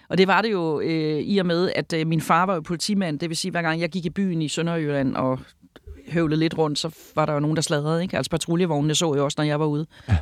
[0.10, 2.62] Og det var det jo øh, i og med, at øh, min far var jo
[2.62, 3.20] politimand.
[3.20, 5.40] Det vil sige, hver gang jeg gik i byen i Sønderjylland og
[6.12, 8.02] høvlede lidt rundt, så var der jo nogen, der sladrede.
[8.02, 8.18] Ikke?
[8.18, 9.86] Altså patruljevognene så jeg også, når jeg var ude.
[10.10, 10.18] Ja.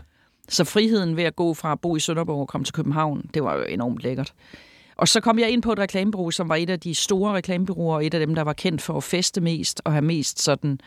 [0.49, 3.43] Så friheden ved at gå fra at bo i Sønderborg og komme til København, det
[3.43, 4.33] var jo enormt lækkert.
[4.97, 7.95] Og så kom jeg ind på et reklamebureau, som var et af de store reklamebureauer,
[7.95, 10.79] og et af dem, der var kendt for at feste mest og have mest sådan,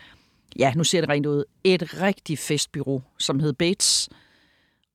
[0.58, 4.08] ja, nu ser det rent ud, et rigtig festbureau, som hed Bates.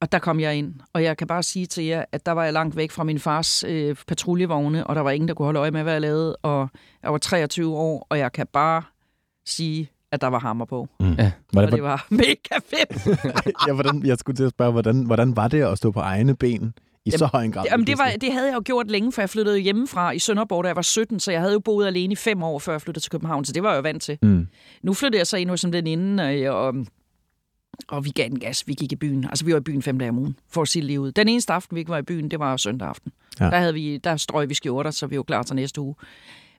[0.01, 2.43] Og der kom jeg ind, og jeg kan bare sige til jer, at der var
[2.43, 5.59] jeg langt væk fra min fars øh, patruljevogne, og der var ingen, der kunne holde
[5.59, 6.35] øje med, hvad jeg lavede.
[6.35, 6.69] Og
[7.03, 8.83] jeg var 23 år, og jeg kan bare
[9.45, 10.87] sige, at der var hammer på.
[10.99, 11.31] Ja.
[11.51, 13.19] Hvordan, Og det var mega fedt.
[13.67, 16.35] ja, hvordan, jeg skulle til at spørge, hvordan, hvordan var det at stå på egne
[16.35, 16.73] ben
[17.05, 17.65] i så høj en grad?
[17.71, 20.19] Jamen, det, var, det havde jeg jo gjort længe, for jeg flyttede jo hjemmefra i
[20.19, 22.73] Sønderborg, da jeg var 17, så jeg havde jo boet alene i fem år, før
[22.73, 24.17] jeg flyttede til København, så det var jeg jo vant til.
[24.21, 24.47] Mm.
[24.83, 26.75] Nu flyttede jeg så ind hos som den inden, og, og,
[27.87, 28.67] og vi gav den gas.
[28.67, 29.23] Vi gik i byen.
[29.23, 31.11] Altså, vi var i byen fem dage om ugen, for at sige ud.
[31.11, 33.11] Den eneste aften, vi ikke var i byen, det var søndag aften.
[33.39, 33.45] Ja.
[33.45, 35.95] Der, havde vi, der strøg vi skjorter, så vi var klar til næste uge.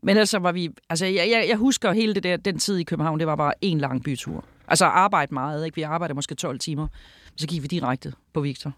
[0.03, 0.71] Men ellers så var vi...
[0.91, 3.53] Altså, jeg, jeg, jeg husker hele det der, den tid i København, det var bare
[3.61, 4.45] en lang bytur.
[4.69, 5.77] Altså, arbejde meget, ikke?
[5.77, 6.89] Vi arbejdede måske 12 timer.
[7.37, 8.73] Så gik vi direkte på Victor.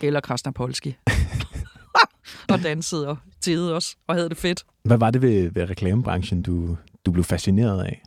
[0.00, 0.96] Eller Krasnapolski.
[2.52, 4.64] og dansede og tidede os, og havde det fedt.
[4.84, 6.76] Hvad var det ved, ved reklamebranchen, du,
[7.06, 8.02] du blev fascineret af?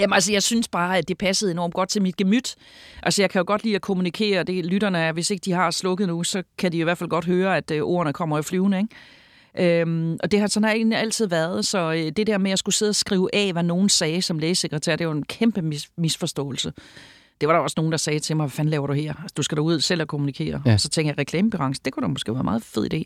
[0.00, 2.56] Jamen altså, jeg synes bare, at det passede enormt godt til mit gemyt.
[3.02, 4.42] Altså, jeg kan jo godt lide at kommunikere.
[4.42, 7.10] Det lytterne er, hvis ikke de har slukket nu, så kan de i hvert fald
[7.10, 9.80] godt høre, at øh, ordene kommer i flyvende, ikke?
[9.80, 12.58] Øhm, og det har sådan har egentlig altid været, så øh, det der med at
[12.58, 15.60] skulle sidde og skrive af, hvad nogen sagde som lægesekretær, det er jo en kæmpe
[15.60, 16.72] mis- misforståelse.
[17.40, 19.14] Det var der også nogen, der sagde til mig, hvad fanden laver du her?
[19.22, 20.62] Altså, du skal da ud selv og kommunikere.
[20.66, 20.76] Ja.
[20.76, 23.02] Så tænker jeg, reklamebranchen, det kunne da måske være en meget fed idé.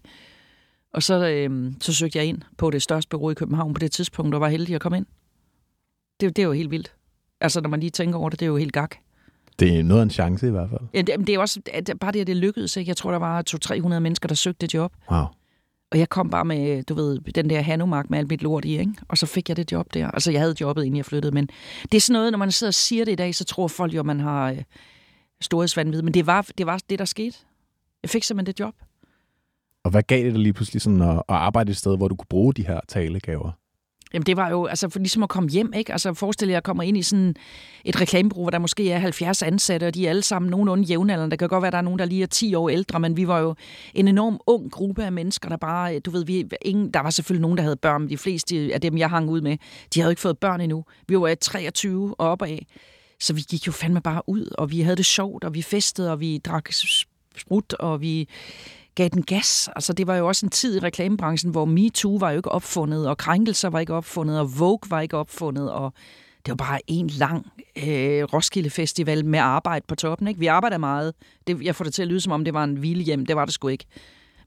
[0.95, 3.93] Og så, øh, så søgte jeg ind på det største bureau i København på det
[3.93, 5.07] tidspunkt, og var heldig at komme ind.
[6.21, 6.93] Det, det er jo helt vildt.
[7.41, 8.95] Altså, når man lige tænker over det, det er jo helt gak.
[9.59, 10.81] Det er noget af en chance i hvert fald.
[10.95, 12.77] Ja, det, det er også det- bare det, at det lykkedes.
[12.77, 12.89] Ikke?
[12.89, 14.93] Jeg tror, der var 200-300 mennesker, der søgte det job.
[15.11, 15.25] Wow.
[15.93, 18.79] Og jeg kom bare med, du ved, den der Hanumark med alt mit lort i,
[18.79, 18.93] ikke?
[19.09, 20.11] Og så fik jeg det job der.
[20.11, 21.49] Altså, jeg havde jobbet, inden jeg flyttede, men
[21.83, 23.95] det er sådan noget, når man sidder og siger det i dag, så tror folk
[23.95, 24.63] jo, at man har øh,
[25.41, 26.03] storhedsvandvid.
[26.03, 27.39] Men det var, det var det, der skete.
[28.03, 28.75] Jeg fik simpelthen det job.
[29.85, 32.15] Og hvad gav det dig lige pludselig sådan at, at arbejde et sted, hvor du
[32.15, 33.51] kunne bruge de her talegaver?
[34.15, 35.93] Jamen det var jo altså for ligesom at komme hjem, ikke?
[35.93, 37.35] Altså forestil jer, at jeg kommer ind i sådan
[37.85, 41.31] et reklamebureau, hvor der måske er 70 ansatte, og de er alle sammen nogenlunde jævnaldrende.
[41.31, 43.17] Der kan godt være, at der er nogen, der lige er 10 år ældre, men
[43.17, 43.55] vi var jo
[43.95, 47.43] en enorm ung gruppe af mennesker, der bare, du ved, vi, ingen, der var selvfølgelig
[47.43, 49.57] nogen, der havde børn, men de fleste af dem, jeg hang ud med,
[49.95, 50.85] de havde jo ikke fået børn endnu.
[51.09, 52.59] Vi var 23 og opad.
[53.21, 56.13] Så vi gik jo fandme bare ud, og vi havde det sjovt, og vi festede,
[56.13, 56.73] og vi drak
[57.37, 58.29] sprut, og vi
[58.95, 59.69] gav den gas.
[59.77, 63.09] Altså, det var jo også en tid i reklamebranchen, hvor MeToo var jo ikke opfundet,
[63.09, 65.93] og krænkelser var ikke opfundet, og Vogue var ikke opfundet, og
[66.47, 70.29] det var bare en lang øh, Roskilde Festival med arbejde på toppen.
[70.29, 70.41] Ikke?
[70.41, 71.15] Vi arbejder meget.
[71.47, 73.27] Det, jeg får det til at lyde, som om det var en hvilehjem.
[73.27, 73.85] Det var det sgu ikke.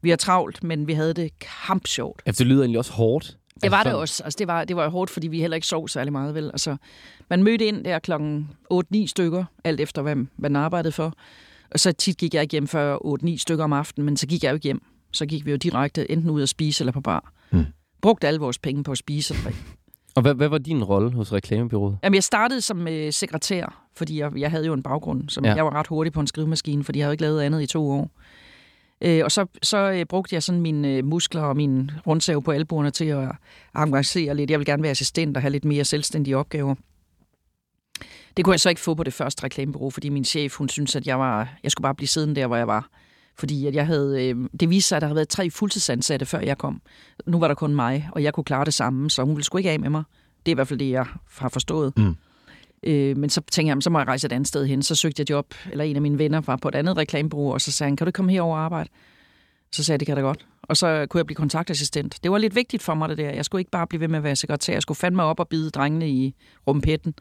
[0.01, 2.21] Vi har travlt, men vi havde det kampsjovt.
[2.25, 3.38] Altså, det lyder egentlig også hårdt.
[3.62, 4.23] Det var altså, det også.
[4.23, 6.36] Altså, det, var, det var hårdt, fordi vi heller ikke sov særlig meget.
[6.36, 6.45] Vel?
[6.45, 6.77] Altså,
[7.29, 11.13] man mødte ind der klokken 8-9 stykker, alt efter hvad man arbejdede for.
[11.71, 14.43] Og så tit gik jeg ikke hjem før 8-9 stykker om aftenen, men så gik
[14.43, 14.82] jeg jo ikke hjem.
[15.12, 17.34] så gik vi jo direkte enten ud at spise eller på bar.
[17.51, 17.65] Hmm.
[18.01, 19.60] Brugte alle vores penge på at spise og drikke.
[20.15, 21.97] Og hvad, hvad var din rolle hos reklamebyrået?
[22.04, 25.56] Jamen, jeg startede som øh, sekretær, fordi jeg, jeg havde jo en baggrund, som ja.
[25.56, 27.91] jeg var ret hurtig på en skrivemaskine, fordi jeg havde ikke lavet andet i to
[27.91, 28.12] år.
[29.01, 32.51] Øh, og så, så øh, brugte jeg sådan mine øh, muskler og min rundsav på
[32.51, 33.32] albuerne til at
[33.75, 34.51] engagere lidt.
[34.51, 36.75] Jeg vil gerne være assistent og have lidt mere selvstændige opgaver.
[38.37, 40.95] Det kunne jeg så ikke få på det første reklamebureau, fordi min chef, hun syntes,
[40.95, 42.89] at jeg, var, jeg skulle bare blive siddende der, hvor jeg var.
[43.37, 46.39] Fordi at jeg havde, øh, det viste sig, at der havde været tre fuldtidsansatte, før
[46.39, 46.81] jeg kom.
[47.25, 49.57] Nu var der kun mig, og jeg kunne klare det samme, så hun ville sgu
[49.57, 50.03] ikke af med mig.
[50.45, 51.05] Det er i hvert fald det, jeg
[51.37, 51.97] har forstået.
[51.97, 52.15] Mm.
[52.83, 54.83] Øh, men så tænkte jeg, "Jamen, så må jeg rejse et andet sted hen.
[54.83, 57.61] Så søgte jeg job, eller en af mine venner var på et andet reklamebureau, og
[57.61, 58.89] så sagde han, kan du komme herover og arbejde?
[59.71, 60.45] Så sagde jeg, det kan da godt.
[60.61, 62.19] Og så kunne jeg blive kontaktassistent.
[62.23, 63.29] Det var lidt vigtigt for mig, det der.
[63.29, 64.73] Jeg skulle ikke bare blive ved med at være sekretær.
[64.73, 66.35] Jeg skulle fandme op og bide drengene i
[66.67, 67.13] rumpetten.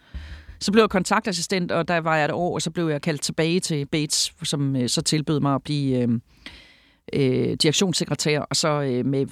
[0.64, 3.20] Så blev jeg kontaktassistent, og der var jeg et år, og så blev jeg kaldt
[3.20, 6.08] tilbage til Bates, som øh, så tilbød mig at blive øh,
[7.12, 9.26] øh, direktionssekretær, og så øh, med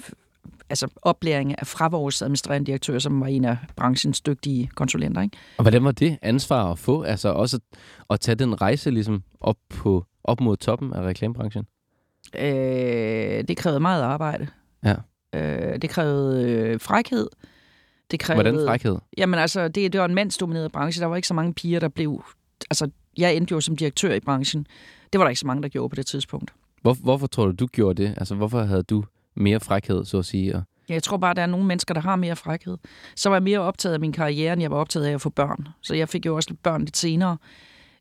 [0.69, 5.21] altså oplæring af fra vores administrerende direktør, som var en af branchens dygtige konsulenter.
[5.21, 5.37] Ikke?
[5.57, 7.03] Og hvordan var det ansvar at få?
[7.03, 11.65] Altså også at, at tage den rejse ligesom op, på, op mod toppen af reklamebranchen?
[12.39, 14.47] Øh, det krævede meget arbejde.
[14.83, 14.95] Ja.
[15.35, 17.27] Øh, det krævede øh, frækhed.
[18.11, 18.97] Det krævede, Hvordan frækhed?
[19.17, 21.01] Jamen altså, det, det var en mandsdomineret branche.
[21.01, 22.23] Der var ikke så mange piger, der blev...
[22.69, 24.67] Altså, jeg endte jo som direktør i branchen.
[25.13, 26.53] Det var der ikke så mange, der gjorde på det tidspunkt.
[26.81, 28.13] Hvor, hvorfor tror du, du gjorde det?
[28.17, 29.03] Altså hvorfor havde du
[29.35, 30.55] mere frækhed, så at sige?
[30.55, 32.77] Og, Ja, Jeg tror bare, der er nogle mennesker, der har mere frækhed.
[33.15, 35.29] Så var jeg mere optaget af min karriere, end jeg var optaget af at få
[35.29, 35.67] børn.
[35.81, 37.37] Så jeg fik jo også lidt børn lidt senere.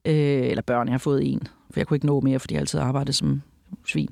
[0.05, 0.15] Øh,
[0.47, 1.41] eller børn, jeg har fået en.
[1.71, 3.43] For jeg kunne ikke nå mere, fordi jeg altid arbejdede som
[3.87, 4.09] svin.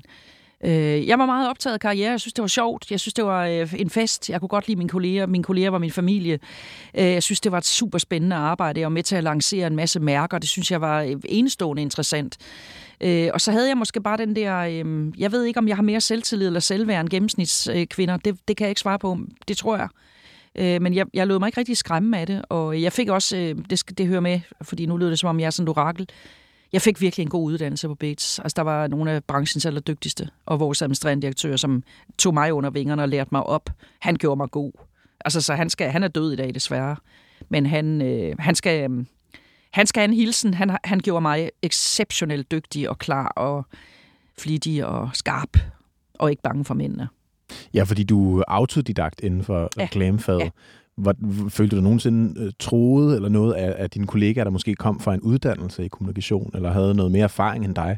[0.63, 2.11] Øh, jeg var meget optaget af karriere.
[2.11, 2.91] Jeg synes, det var sjovt.
[2.91, 4.29] Jeg synes, det var øh, en fest.
[4.29, 5.25] Jeg kunne godt lide mine kolleger.
[5.25, 6.39] Mine kolleger var min familie.
[6.97, 8.79] Øh, jeg synes, det var et super spændende arbejde.
[8.79, 10.37] Jeg var med til at lancere en masse mærker.
[10.37, 12.37] Det synes jeg var øh, enestående interessant.
[13.01, 14.57] Øh, og så havde jeg måske bare den der...
[14.57, 18.13] Øh, jeg ved ikke, om jeg har mere selvtillid eller selvværd end gennemsnitskvinder.
[18.13, 19.17] Øh, det, det kan jeg ikke svare på.
[19.47, 19.87] Det tror jeg.
[20.55, 23.37] Øh, men jeg, jeg lod mig ikke rigtig skræmme af det, og jeg fik også,
[23.37, 25.77] øh, det, det hører med, fordi nu lyder det som om, jeg er sådan et
[25.77, 26.09] orakel.
[26.73, 28.39] Jeg fik virkelig en god uddannelse på Bates.
[28.39, 31.83] Altså, der var nogle af branchens allerdygtigste, og vores administrerende direktør, som
[32.17, 33.69] tog mig under vingerne og lærte mig op.
[33.99, 34.71] Han gjorde mig god.
[35.25, 36.95] Altså, så han, skal, han er død i dag, desværre.
[37.49, 38.91] Men han, øh, han skal...
[38.91, 39.05] Øh,
[39.71, 40.53] han skal have en hilsen.
[40.53, 43.65] Han, han gjorde mig exceptionelt dygtig og klar og
[44.39, 45.57] flittig og skarp.
[46.13, 47.07] Og ikke bange for mændene.
[47.73, 49.83] Ja, fordi du er autodidakt inden for Ja.
[49.83, 50.39] reklamefaget.
[50.39, 50.49] Ja.
[51.01, 51.15] Hvor,
[51.49, 55.13] følte du nogensinde øh, troet eller noget af, af dine kollegaer, der måske kom fra
[55.13, 57.97] en uddannelse i kommunikation, eller havde noget mere erfaring end dig?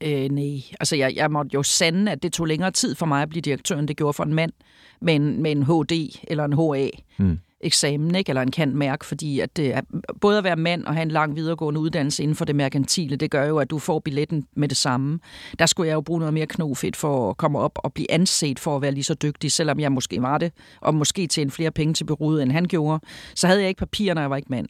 [0.00, 3.22] Øh, nej, altså jeg, jeg måtte jo sande, at det tog længere tid for mig
[3.22, 4.52] at blive direktør, end det gjorde for en mand
[5.00, 6.90] med en, med en HD eller en HA.
[7.16, 8.30] Hmm eksamen, ikke?
[8.30, 9.80] eller en kan mærke, fordi at det er,
[10.20, 13.30] både at være mand og have en lang videregående uddannelse inden for det merkantile, det
[13.30, 15.18] gør jo, at du får billetten med det samme.
[15.58, 18.58] Der skulle jeg jo bruge noget mere knofedt for at komme op og blive anset
[18.58, 21.70] for at være lige så dygtig, selvom jeg måske var det, og måske tjene flere
[21.70, 23.00] penge til byrådet, end han gjorde.
[23.34, 24.68] Så havde jeg ikke papir, når jeg var ikke mand.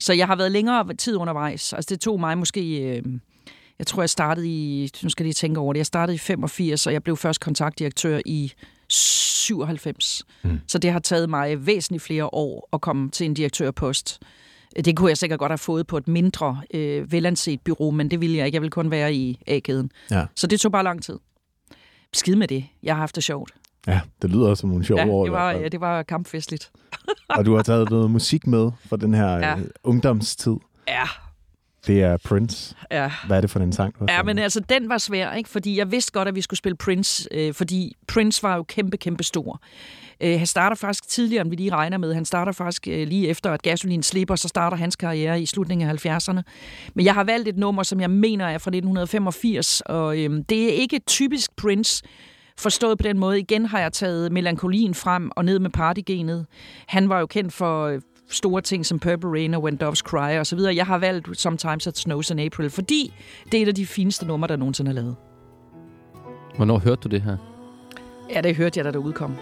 [0.00, 1.72] Så jeg har været længere tid undervejs.
[1.72, 2.80] Altså det tog mig måske...
[2.80, 3.02] Øh,
[3.78, 4.90] jeg tror, jeg startede i...
[5.02, 5.78] Nu skal jeg lige tænke over det.
[5.78, 8.52] Jeg startede i 85, og jeg blev først kontaktdirektør i
[8.88, 10.22] 97.
[10.44, 10.60] Mm.
[10.68, 14.20] Så det har taget mig væsentligt flere år at komme til en direktørpost.
[14.84, 18.20] Det kunne jeg sikkert godt have fået på et mindre øh, velanset bureau, men det
[18.20, 18.56] ville jeg ikke.
[18.56, 19.90] Jeg ville kun være i A-kæden.
[20.10, 20.26] Ja.
[20.36, 21.18] Så det tog bare lang tid.
[22.12, 22.64] Skid med det.
[22.82, 23.50] Jeg har haft det sjovt.
[23.86, 25.24] Ja, det lyder som nogle sjove Ja, år.
[25.24, 26.70] det var, ja, det var kampfestligt.
[27.28, 29.48] Og du har taget noget musik med fra den her Ja.
[29.48, 29.56] ja.
[29.84, 30.56] ungdomstid.
[30.88, 31.04] Ja,
[31.86, 32.74] Det er Prince.
[32.90, 33.12] ja.
[33.26, 33.94] Hvad er det for en sang?
[34.08, 35.50] Ja, men altså, den var svær, ikke?
[35.50, 38.96] Fordi jeg vidste godt, at vi skulle spille Prince, øh, fordi Prince var jo kæmpe,
[38.96, 39.60] kæmpe stor.
[40.20, 42.14] Øh, han starter faktisk tidligere, end vi lige regner med.
[42.14, 45.88] Han starter faktisk øh, lige efter, at gasolin slipper, så starter hans karriere i slutningen
[45.88, 46.40] af 70'erne.
[46.94, 50.64] Men jeg har valgt et nummer, som jeg mener er fra 1985, og øh, det
[50.64, 52.02] er ikke typisk Prince,
[52.58, 56.46] Forstået på den måde, igen har jeg taget melankolien frem og ned med partygenet.
[56.86, 60.38] Han var jo kendt for øh, store ting som Purple Rain og When Doves Cry
[60.38, 60.74] og så videre.
[60.76, 63.14] Jeg har valgt Sometimes It Snows in April, fordi
[63.52, 65.16] det er et af de fineste numre, der nogensinde er lavet.
[66.56, 67.36] Hvornår hørte du det her?
[68.34, 69.34] Ja, det hørte jeg, da det udkom.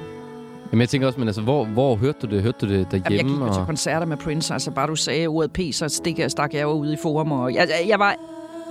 [0.72, 2.42] Jamen, jeg tænker også, men altså, hvor, hvor hørte du det?
[2.42, 3.33] Hørte du det Jamen, jeg derhjemme?
[3.33, 3.66] gik jo til og...
[3.66, 4.53] koncerter med Prince.
[4.53, 7.33] Altså, bare du sagde ordet P, så stik, jeg- stak jeg ud i forum.
[7.33, 8.14] Og jeg, jeg, jeg, var,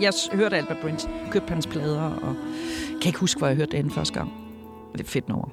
[0.02, 1.10] jeg hørte med Prince.
[1.32, 2.36] Købte hans plader, og
[3.02, 4.34] kan ikke huske, hvor jeg hørte det anden første gang.
[4.94, 5.50] Det er fedt nummer.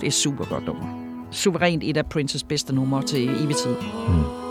[0.00, 1.01] Det er super godt nummer.
[1.32, 3.74] Suverænt et af Princes bedste numre til evig tid.
[4.08, 4.41] Mm.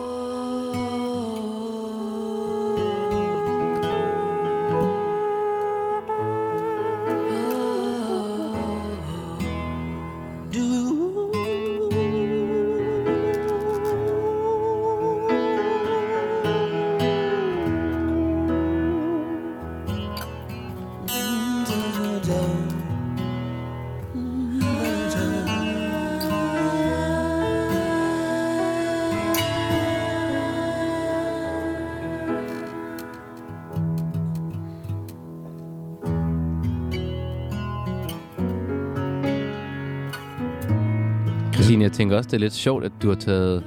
[42.12, 43.64] Tænker også, det er lidt sjovt, at du har taget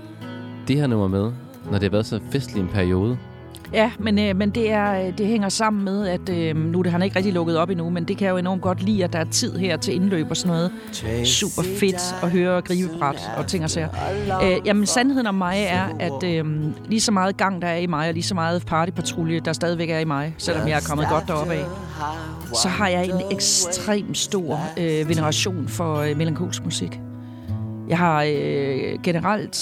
[0.68, 1.32] det her nummer med,
[1.64, 3.18] når det har været så festlig en periode.
[3.72, 6.92] Ja, men, øh, men det, er, øh, det hænger sammen med, at øh, nu det
[6.92, 9.05] han er ikke rigtig lukket op endnu, men det kan jeg jo enormt godt lide,
[9.05, 11.26] at der er tid her til indløb og sådan noget.
[11.28, 13.88] Super fedt at høre gribebræt og ting og sager.
[14.42, 16.45] Øh, jamen, sandheden om mig er, at øh,
[16.88, 19.90] lige så meget gang, der er i mig, og lige så meget partypatrulje, der stadigvæk
[19.90, 21.64] er i mig, selvom jeg er kommet godt deroppe af,
[22.62, 27.01] så har jeg en ekstrem stor øh, veneration for øh, melankolsk musik.
[27.89, 29.57] Jeg har øh, generelt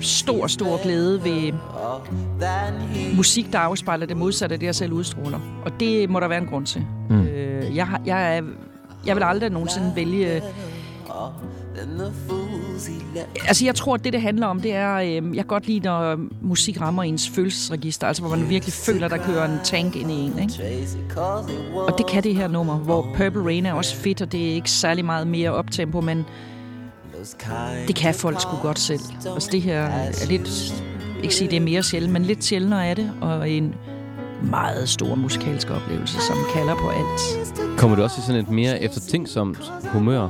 [0.00, 1.52] stor, stor glæde ved
[3.16, 5.40] musik, der afspejler det modsatte af det, jeg selv udstråler.
[5.64, 6.86] Og det må der være en grund til.
[7.10, 7.22] Mm.
[7.22, 8.42] Øh, jeg, jeg, er,
[9.06, 10.42] jeg vil aldrig nogensinde vælge...
[13.46, 14.96] Altså, jeg tror, at det, det handler om, det er...
[14.96, 18.06] Øh, jeg kan godt lide, når musik rammer ens følelsesregister.
[18.06, 20.54] Altså, hvor man virkelig føler, der kører en tank ind i en, ikke?
[21.76, 24.54] Og det kan det her nummer, hvor Purple Rain er også fedt, og det er
[24.54, 26.24] ikke særlig meget mere optempo, men
[27.86, 29.00] det kan folk sgu godt selv.
[29.34, 30.74] Altså det her er lidt,
[31.22, 33.74] ikke sige det er mere sjældent, men lidt sjældnere er det, og en
[34.42, 37.78] meget stor musikalsk oplevelse, som kalder på alt.
[37.78, 40.28] Kommer du også i sådan et mere eftertænksomt humør?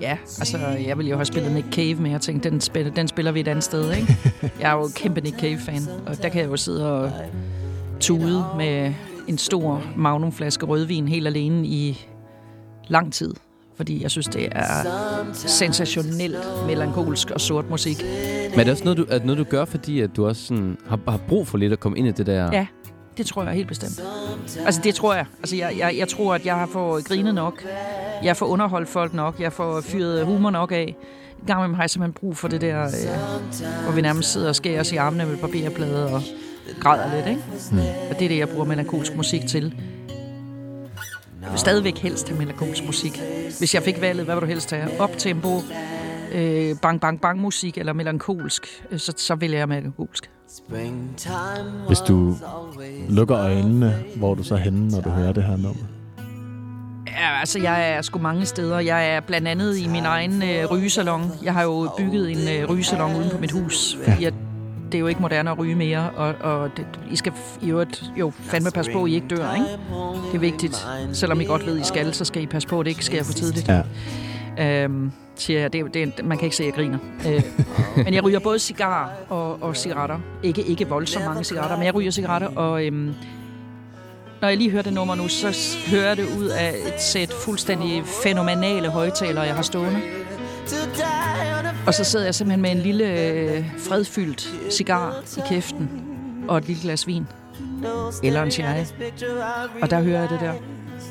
[0.00, 3.08] Ja, altså jeg ville jo have spillet Nick Cave, men jeg tænkte, den spiller, den
[3.08, 4.16] spiller vi et andet sted, ikke?
[4.60, 7.10] Jeg er jo kæmpe Nick Cave-fan, og der kan jeg jo sidde og
[8.00, 8.94] tude med
[9.28, 12.06] en stor magnumflaske rødvin helt alene i
[12.88, 13.34] lang tid.
[13.76, 14.84] Fordi jeg synes, det er
[15.32, 18.04] sensationelt melankolsk og sort musik.
[18.50, 20.42] Men er det også noget, du, er det noget, du gør, fordi at du også
[20.46, 22.48] sådan, har, har brug for lidt at komme ind i det der?
[22.52, 22.66] Ja,
[23.16, 24.02] det tror jeg helt bestemt.
[24.66, 25.26] Altså, det tror jeg.
[25.38, 27.64] Altså, jeg, jeg, jeg tror, at jeg har fået grinet nok.
[28.22, 29.40] Jeg får underholdt folk nok.
[29.40, 30.96] Jeg får fyret humor nok af.
[31.40, 34.48] En gang imellem har jeg simpelthen brug for det der, øh, hvor vi nærmest sidder
[34.48, 36.22] og skærer os i armene med papirblade og
[36.80, 37.42] græder lidt, ikke?
[37.72, 37.78] Mm.
[38.10, 39.74] Og det er det, jeg bruger melankolsk musik til.
[41.44, 43.20] Jeg vil stadigvæk helst have melankolsk musik.
[43.58, 45.00] Hvis jeg fik valget, hvad vil du helst have?
[45.00, 45.60] Optempo,
[46.32, 50.30] øh, bang, bang, bang musik eller melankolsk, øh, så, så vælger jeg melankolsk.
[51.86, 52.36] Hvis du
[53.08, 55.84] lukker øjnene, hvor du så henne, når du hører det her nummer?
[57.06, 58.78] Ja, altså, jeg er sgu mange steder.
[58.78, 61.32] Jeg er blandt andet i min egen øh, rygesalon.
[61.42, 63.98] Jeg har jo bygget en øh, rygesalon uden på mit hus.
[64.04, 64.34] Fordi at
[64.94, 67.32] det er jo ikke moderne at ryge mere, og, og det, I skal
[67.62, 69.66] i øvrigt jo fandme passe på, at I ikke dør, ikke?
[70.26, 70.86] Det er vigtigt.
[71.12, 73.04] Selvom I godt ved, at I skal, så skal I passe på, at det ikke
[73.04, 73.68] sker for tidligt.
[74.58, 74.84] Ja.
[74.84, 76.98] Øhm, siger jeg, det, det, man kan ikke se, at jeg griner.
[77.28, 77.42] Øh,
[78.04, 80.18] men jeg ryger både cigar og, og cigaretter.
[80.42, 83.14] Ikke, ikke voldsomt mange cigaretter, men jeg ryger cigaretter, og øhm,
[84.40, 87.32] når jeg lige hører det nummer nu, så hører jeg det ud af et sæt
[87.32, 90.00] fuldstændig fænomenale højtalere, jeg har stående.
[91.86, 95.90] Og så sidder jeg simpelthen med en lille øh, fredfyldt cigar i kæften
[96.48, 97.26] og et lille glas vin.
[98.22, 98.84] Eller en chai.
[99.82, 100.52] Og der hører jeg det der.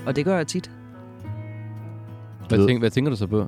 [0.06, 0.72] Og det gør jeg tit.
[2.48, 3.48] Hvad, tænker, hvad tænker du så på?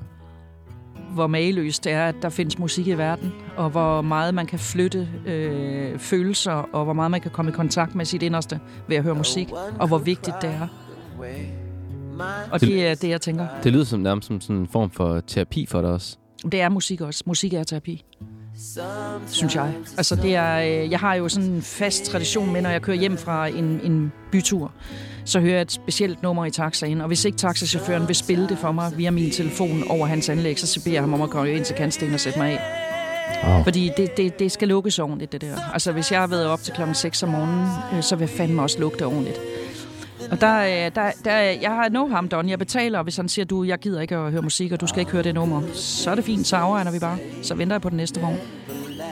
[1.16, 4.58] hvor mageløst det er, at der findes musik i verden, og hvor meget man kan
[4.58, 8.96] flytte øh, følelser, og hvor meget man kan komme i kontakt med sit inderste ved
[8.96, 9.48] at høre musik,
[9.78, 10.68] og hvor vigtigt det er.
[12.52, 13.46] Og det er det, jeg tænker.
[13.62, 16.16] Det lyder som nærmest som sådan en form for terapi for dig også.
[16.52, 17.22] Det er musik også.
[17.26, 18.04] Musik er terapi.
[19.26, 19.74] Synes jeg.
[19.96, 22.96] Altså, det er, øh, jeg har jo sådan en fast tradition med, når jeg kører
[22.96, 24.72] hjem fra en, en bytur,
[25.24, 28.58] så hører jeg et specielt nummer i taxaen, og hvis ikke taxachaufføren vil spille det
[28.58, 31.52] for mig via min telefon over hans anlæg, så beder jeg ham om at komme
[31.52, 32.60] ind til kantstenen og sætte mig af.
[33.44, 33.64] Oh.
[33.64, 35.72] Fordi det, det, det skal lukkes ordentligt, det der.
[35.72, 38.36] Altså, hvis jeg har været op til klokken 6 om morgenen, øh, så vil jeg
[38.36, 39.40] fandme også lugte ordentligt.
[40.30, 42.50] Og der, øh, der, der, jeg har no ham done.
[42.50, 44.86] Jeg betaler, og hvis han siger, du, jeg gider ikke at høre musik, og du
[44.86, 47.18] skal ikke høre det nummer, så er det fint, så afregner vi bare.
[47.42, 48.36] Så venter jeg på den næste vogn.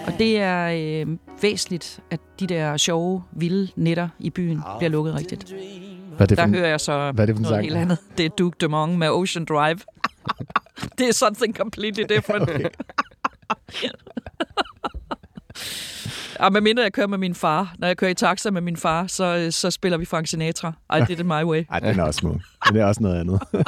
[0.07, 5.15] Og det er øh, væsentligt, at de der sjove, vilde netter i byen bliver lukket
[5.15, 5.55] rigtigt.
[6.17, 7.65] Hvad er det Der en- hører jeg så hvad er det for noget sang?
[7.65, 7.99] helt andet.
[8.19, 9.79] Det er Duke Dumont med Ocean Drive.
[10.99, 12.43] det er something completely different.
[12.43, 12.65] Okay.
[16.45, 17.75] Ja, med mindre jeg kører med min far.
[17.79, 20.73] Når jeg kører i taxa med min far, så, øh, så spiller vi Frank Sinatra.
[20.97, 21.65] I did it my way.
[21.71, 22.41] Ej, den er også smuk.
[22.67, 23.41] Men det er også noget andet.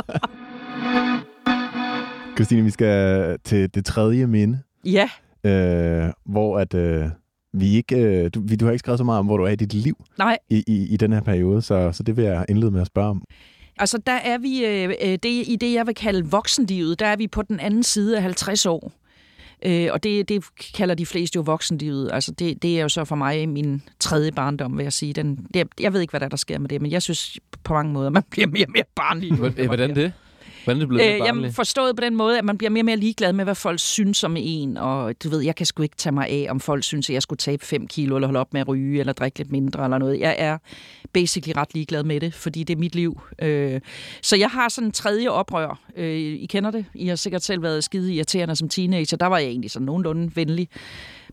[2.36, 5.10] Christine, vi skal til det tredje minde, Ja,
[5.44, 7.04] øh, hvor at, øh,
[7.52, 9.50] vi ikke, øh, du, vi, du har ikke skrevet så meget om, hvor du er
[9.50, 10.38] i dit liv nej.
[10.50, 13.08] i, i, i den her periode, så, så det vil jeg indlede med at spørge
[13.08, 13.22] om.
[13.78, 17.16] Altså, der er vi øh, øh, det, i det, jeg vil kalde voksenlivet, der er
[17.16, 18.92] vi på den anden side af 50 år.
[19.64, 20.44] Øh, og det, det
[20.74, 22.10] kalder de fleste jo voksenlivet.
[22.12, 25.12] Altså, det, det er jo så for mig min tredje barndom, vil jeg sige.
[25.12, 27.38] Den, det, jeg ved ikke, hvad der, er, der sker med det, men jeg synes
[27.64, 29.34] på mange måder, man bliver mere og mere barnlig.
[29.66, 30.12] Hvordan det?
[30.66, 32.84] Hvordan er det blevet Øh, jamen, forstået på den måde, at man bliver mere og
[32.84, 34.76] mere ligeglad med, hvad folk synes om en.
[34.76, 37.22] Og du ved, jeg kan sgu ikke tage mig af, om folk synes, at jeg
[37.22, 39.98] skulle tabe 5 kilo, eller holde op med at ryge, eller drikke lidt mindre, eller
[39.98, 40.20] noget.
[40.20, 40.58] Jeg er
[41.12, 43.20] basically ret ligeglad med det, fordi det er mit liv.
[43.42, 43.80] Øh,
[44.22, 45.80] så jeg har sådan en tredje oprør.
[45.96, 46.84] Øh, I kender det.
[46.94, 49.16] I har sikkert selv været skide irriterende som teenager.
[49.16, 50.68] Der var jeg egentlig sådan nogenlunde venlig.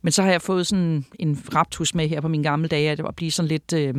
[0.01, 2.97] Men så har jeg fået sådan en raptus med her på mine gamle dage, at
[2.97, 3.73] det var blive sådan lidt...
[3.73, 3.93] Øh,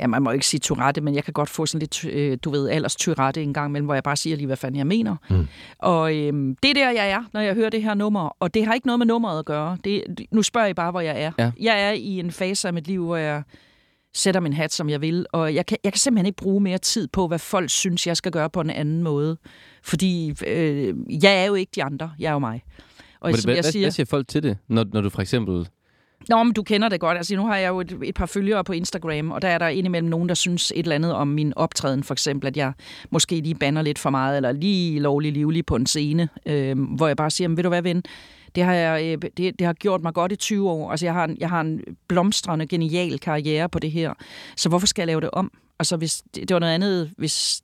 [0.00, 2.50] ja, man må ikke sige Tourette, men jeg kan godt få sådan lidt, øh, du
[2.50, 5.16] ved, alders Tourette en gang imellem, hvor jeg bare siger lige, hvad fanden jeg mener.
[5.30, 5.46] Mm.
[5.78, 8.66] Og øhm, det er der, jeg er, når jeg hører det her nummer, og det
[8.66, 9.78] har ikke noget med nummeret at gøre.
[9.84, 11.32] Det, nu spørger I bare, hvor jeg er.
[11.38, 11.50] Ja.
[11.60, 13.42] Jeg er i en fase af mit liv, hvor jeg
[14.14, 16.78] sætter min hat, som jeg vil, og jeg kan, jeg kan simpelthen ikke bruge mere
[16.78, 19.36] tid på, hvad folk synes, jeg skal gøre på en anden måde.
[19.82, 22.62] Fordi øh, jeg er jo ikke de andre, jeg er jo mig.
[23.20, 25.22] Og Hvad, som jeg hvad, siger, hvad siger folk til det, når, når du for
[25.22, 25.68] eksempel...
[26.28, 27.16] Nå, men du kender det godt.
[27.16, 29.68] Altså, nu har jeg jo et, et par følgere på Instagram, og der er der
[29.68, 32.72] indimellem nogen, der synes et eller andet om min optræden, for eksempel, at jeg
[33.10, 37.06] måske lige banner lidt for meget, eller lige lovlig livlig på en scene, øh, hvor
[37.06, 38.02] jeg bare siger, men ved du hvad, ven,
[38.54, 40.90] det har, jeg, øh, det, det har gjort mig godt i 20 år.
[40.90, 44.14] Altså, jeg har, en, jeg har en blomstrende, genial karriere på det her,
[44.56, 45.52] så hvorfor skal jeg lave det om?
[45.78, 47.62] Altså, hvis det, det var noget andet, hvis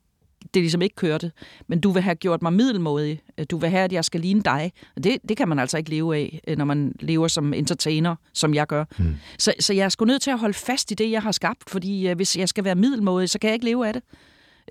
[0.53, 1.31] det ligesom ikke kørte,
[1.67, 3.21] men du vil have gjort mig middelmådig.
[3.51, 4.71] Du vil have, at jeg skal ligne dig.
[4.95, 8.15] Og det, det kan man altså ikke leve af, øh, når man lever som entertainer,
[8.33, 8.85] som jeg gør.
[8.97, 9.15] Mm.
[9.39, 11.69] Så, så jeg er sgu nødt til at holde fast i det, jeg har skabt,
[11.69, 14.03] fordi uh, hvis jeg skal være middelmådig, så kan jeg ikke leve af det.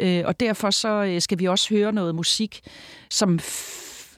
[0.03, 2.61] Uh, og derfor så skal vi også høre noget musik,
[3.11, 3.39] som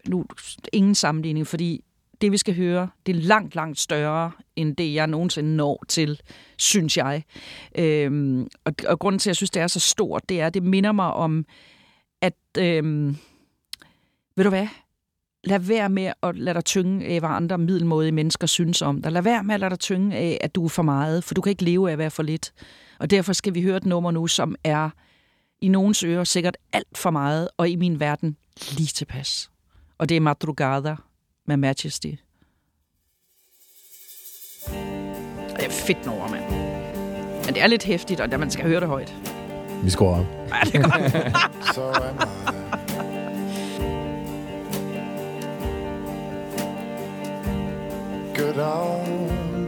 [0.08, 0.24] nu
[0.72, 1.84] ingen sammenligning, fordi
[2.20, 6.20] det, vi skal høre, det er langt, langt større, end det, jeg nogensinde når til,
[6.58, 7.24] synes jeg.
[7.78, 10.54] Øhm, og, og grunden til, at jeg synes, det er så stort, det er, at
[10.54, 11.46] det minder mig om,
[12.22, 13.16] at, øhm,
[14.36, 14.68] ved du hvad,
[15.44, 19.12] lad være med at lade dig tynge af, hvad andre middelmådige mennesker synes om dig.
[19.12, 21.40] Lad være med at lade dig tynge af, at du er for meget, for du
[21.40, 22.52] kan ikke leve af at være for lidt.
[22.98, 24.90] Og derfor skal vi høre et nummer nu, som er
[25.60, 28.36] i nogens ører sikkert alt for meget, og i min verden
[28.76, 29.50] lige tilpas.
[29.98, 30.96] Og det er Madrugada
[31.46, 32.06] med Majesty.
[35.56, 36.44] Det er fedt nummer, mand.
[37.44, 39.14] Men det er lidt hæftigt, og man skal høre det højt.
[39.82, 40.24] Vi skruer op.
[40.48, 41.74] Ja, det er godt.
[41.74, 42.14] I.
[48.34, 49.04] Good or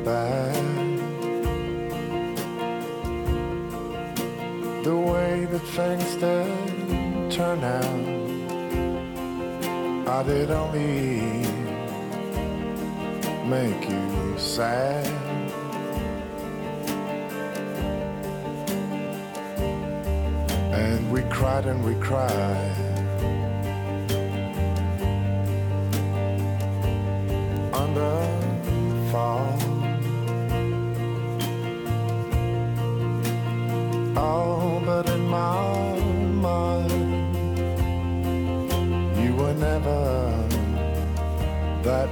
[0.04, 0.54] bad.
[4.84, 7.84] The way that things did turn out,
[10.08, 11.45] I did only
[13.46, 15.06] make you sad.
[20.72, 22.74] And we cried and we cried.
[27.72, 28.16] Under
[29.12, 29.56] fall.
[34.16, 36.00] Oh, but in my
[36.48, 36.90] mind,
[39.22, 40.46] you were never
[41.84, 42.08] that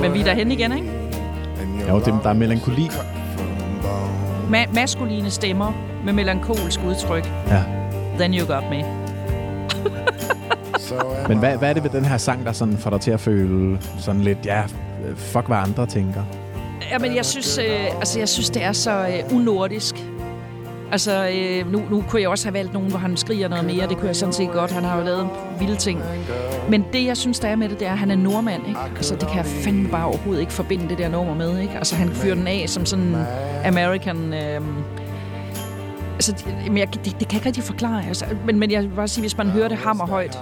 [0.00, 0.90] Men vi er derhen igen, ikke?
[1.88, 2.88] Jo, det, der er melankoli.
[4.50, 5.72] Ma- maskuline stemmer
[6.04, 7.32] med melankolsk udtryk.
[7.48, 7.62] Ja.
[8.18, 8.84] Then you got me.
[11.28, 13.20] Men hvad, hvad er det ved den her sang, der sådan får dig til at
[13.20, 14.62] føle sådan lidt, ja,
[15.16, 16.22] fuck hvad andre tænker?
[16.92, 19.94] Jamen, jeg synes, øh, altså, jeg synes det er så øh, unordisk.
[20.92, 23.88] Altså, øh, nu, nu kunne jeg også have valgt nogen, hvor han skriger noget mere.
[23.88, 24.70] Det kunne jeg sådan set godt.
[24.72, 25.28] Han har jo lavet
[25.58, 26.00] vilde ting.
[26.70, 28.80] Men det, jeg synes, der er med det, det er, at han er nordmand, ikke?
[28.96, 31.74] Altså, det kan jeg fandme bare overhovedet ikke forbinde det der nummer med, ikke?
[31.76, 33.16] Altså, han fyrer den af som sådan
[33.64, 34.32] American...
[34.34, 34.60] Øh,
[36.14, 38.02] altså, det- men jeg, det, det kan jeg ikke rigtig forklare.
[38.08, 40.38] Altså, men, men jeg vil bare sige, hvis man hører det hammerhøjt,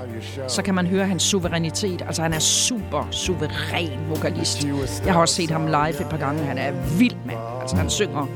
[0.48, 2.02] så kan man høre hans suverænitet.
[2.06, 4.66] Altså, han er super suveræn vokalist.
[5.04, 6.42] Jeg har også set ham live et par gange.
[6.44, 7.38] Han er vild, mand.
[7.60, 8.26] Altså, han synger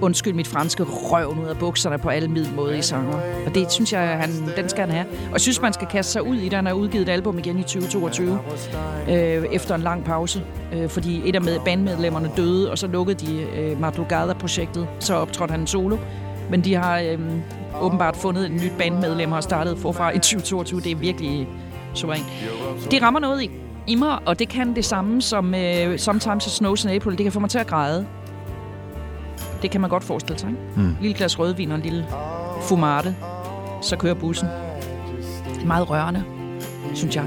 [0.00, 3.20] undskyld mit franske røv ud af bukserne på alle middelmådige sanger.
[3.46, 5.06] Og det synes jeg, han, den skal han have.
[5.26, 6.52] Og jeg synes, man skal kaste sig ud i det.
[6.52, 8.38] Han har udgivet et album igen i 2022,
[9.08, 10.42] øh, efter en lang pause.
[10.72, 14.88] Øh, fordi et af med, bandmedlemmerne døde, og så lukkede de øh, Madrugada-projektet.
[15.00, 15.96] Så optrådte han solo.
[16.50, 17.18] Men de har øh,
[17.80, 20.80] åbenbart fundet et nyt bandmedlem og startet forfra i 2022.
[20.80, 21.48] Det er virkelig
[21.94, 22.26] suverænt.
[22.90, 23.50] Det rammer noget i,
[23.86, 27.18] i mig, og det kan det samme som øh, Sometimes It Snows in April.
[27.18, 28.06] Det kan få mig til at græde.
[29.62, 30.60] Det kan man godt forestille sig, ikke?
[30.76, 30.96] Mm.
[31.00, 32.06] Lille glas rødvin og en lille
[32.62, 33.16] fumarte.
[33.82, 34.48] Så kører bussen.
[35.54, 36.24] Det er meget rørende,
[36.94, 37.24] synes jeg.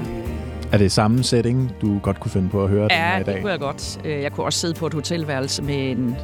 [0.72, 3.18] Er det samme setting, du godt kunne finde på at høre den her Ja, i
[3.18, 3.40] det dag?
[3.40, 4.00] kunne jeg godt.
[4.04, 6.16] Øh, Jeg kunne også sidde på et hotelværelse med en,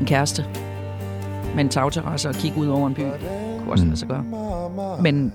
[0.00, 0.44] en kæreste
[1.54, 3.00] med en tagterrasse og kigge ud over en by.
[3.02, 3.12] Det
[3.58, 3.90] kunne også Mm.
[3.90, 4.24] lade sig gøre.
[5.02, 5.32] Men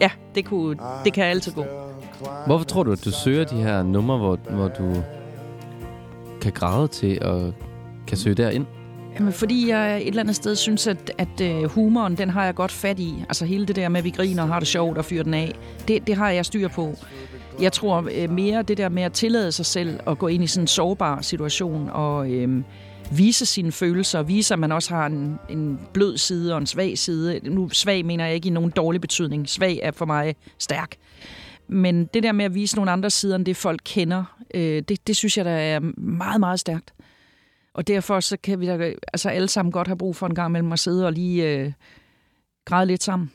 [0.00, 1.64] ja, det, kunne, det kan altid gå.
[2.46, 4.94] Hvorfor tror du, at du søger de her numre, hvor, hvor du
[6.40, 7.52] kan græde til og
[8.08, 8.66] kan søge derind?
[9.14, 12.54] Jamen, fordi jeg et eller andet sted synes, at, at øh, humoren, den har jeg
[12.54, 13.14] godt fat i.
[13.28, 15.34] Altså hele det der med, at vi griner og har det sjovt og fyrer den
[15.34, 16.94] af, det, det har jeg styr på.
[17.60, 20.46] Jeg tror øh, mere det der med at tillade sig selv at gå ind i
[20.46, 22.62] sådan en sårbar situation og øh,
[23.12, 26.98] vise sine følelser, vise at man også har en, en blød side og en svag
[26.98, 27.40] side.
[27.42, 29.48] Nu svag mener jeg ikke i nogen dårlig betydning.
[29.48, 30.96] Svag er for mig stærk.
[31.68, 35.06] Men det der med at vise nogle andre sider end det, folk kender, øh, det,
[35.06, 36.92] det synes jeg, der er meget, meget stærkt.
[37.78, 40.52] Og derfor så kan vi da altså alle sammen godt have brug for en gang
[40.52, 41.72] mellem at sidde og lige øh,
[42.64, 43.30] græde lidt sammen.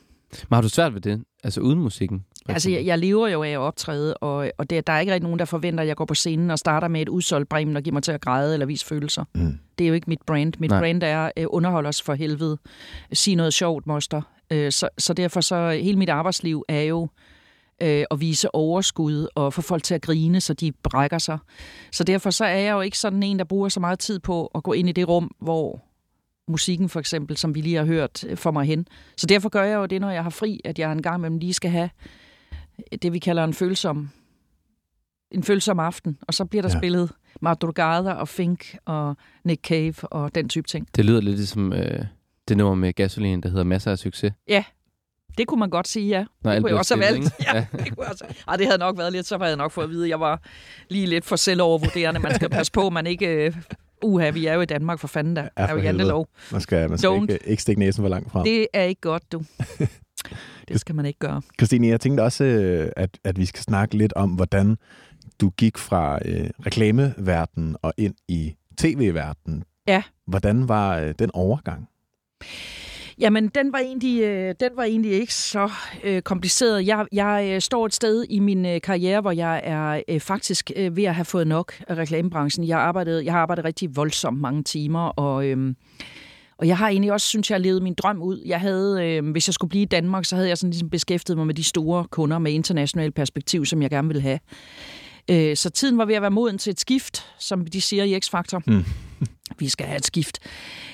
[0.48, 1.24] Men har du svært ved det?
[1.44, 2.24] Altså uden musikken?
[2.48, 5.24] Altså, jeg, jeg lever jo af at optræde, og, og det, der er ikke rigtig
[5.24, 7.82] nogen, der forventer, at jeg går på scenen og starter med et udsolgt bremen og
[7.82, 9.24] giver mig til at græde eller vise følelser.
[9.34, 9.58] Mm.
[9.78, 10.52] Det er jo ikke mit brand.
[10.58, 10.80] Mit Nej.
[10.80, 10.80] Nej.
[10.80, 12.58] brand er øh, underhold os for helvede.
[13.12, 14.22] Sig noget sjovt, moster.
[14.50, 17.08] Øh, så, så derfor så hele mit arbejdsliv er jo øh,
[17.80, 21.38] at vise overskud og få folk til at grine, så de brækker sig.
[21.92, 24.46] Så derfor så er jeg jo ikke sådan en, der bruger så meget tid på
[24.46, 25.84] at gå ind i det rum, hvor
[26.48, 28.86] musikken for eksempel, som vi lige har hørt, øh, får mig hen.
[29.16, 31.38] Så derfor gør jeg jo det, når jeg har fri, at jeg en gang imellem
[31.38, 31.90] lige skal have
[33.02, 34.10] det, vi kalder en følsom
[35.30, 36.74] en følsom aften, og så bliver der Ja.
[36.74, 36.80] ja.
[36.80, 40.88] spillet Madrugada og Fink og Nick Cave og den type ting.
[40.96, 42.04] Det lyder lidt ligesom øh,
[42.48, 44.32] det nummer med gasolin, der hedder Masser af Succes.
[45.38, 46.24] Det kunne man godt sige, ja.
[46.44, 47.30] Når alt kunne jeg også have valgt.
[47.54, 48.24] Ja, det kunne også.
[48.48, 50.20] Ej, det havde nok været lidt, så havde jeg nok fået at vide, at jeg
[50.20, 50.42] var
[50.88, 52.20] lige lidt for selvovervurderende.
[52.20, 53.26] Man skal passe på, man ikke...
[53.46, 53.56] Øh,
[54.02, 55.86] uha, vi er jo i Danmark for fanden, der Ja, er for jo helvede.
[55.86, 56.28] jantelov.
[56.52, 57.20] Man skal, man skal Don't.
[57.22, 58.44] ikke, ikke stikke næsen for langt frem.
[58.44, 59.42] Det er ikke godt, du.
[60.68, 61.42] Det skal man ikke gøre.
[61.58, 64.76] Christine, jeg tænkte også, øh, at, at vi skal snakke lidt om, hvordan
[65.40, 69.64] du gik fra øh, reklameverdenen og ind i tv-verdenen.
[69.88, 70.02] Ja.
[70.26, 71.88] Hvordan var øh, den overgang?
[73.18, 75.70] Jamen, den var egentlig, øh, den var egentlig ikke så
[76.04, 76.86] øh, kompliceret.
[76.86, 80.70] Jeg, jeg øh, står et sted i min øh, karriere, hvor jeg er øh, faktisk
[80.76, 82.68] øh, ved at have fået nok af reklamebranchen.
[82.68, 85.74] Jeg, arbejdede, jeg har arbejdet rigtig voldsomt mange timer, og, øh,
[86.58, 88.42] og jeg har egentlig også, synes jeg, levet min drøm ud.
[88.46, 91.36] Jeg havde, øh, hvis jeg skulle blive i Danmark, så havde jeg sådan ligesom beskæftiget
[91.36, 94.38] mig med de store kunder med internationalt perspektiv, som jeg gerne ville have.
[95.30, 98.18] Øh, så tiden var ved at være moden til et skift, som de siger i
[98.18, 98.60] X-Factor.
[98.66, 98.84] Mm.
[99.58, 100.38] Vi skal have et skift.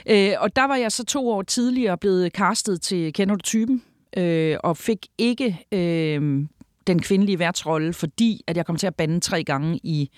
[0.06, 3.82] Øh, og der var jeg så to år tidligere blevet castet til Kender du typen?
[4.16, 6.46] Øh, og fik ikke øh,
[6.86, 10.10] den kvindelige værtsrolle, fordi at jeg kom til at bande tre gange i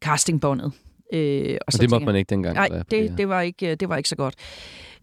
[0.00, 0.72] castingbåndet.
[1.12, 2.54] Øh, og Og så det måtte jeg- man ikke dengang.
[2.54, 4.34] Nej, det, det, var ikke, det var ikke så godt.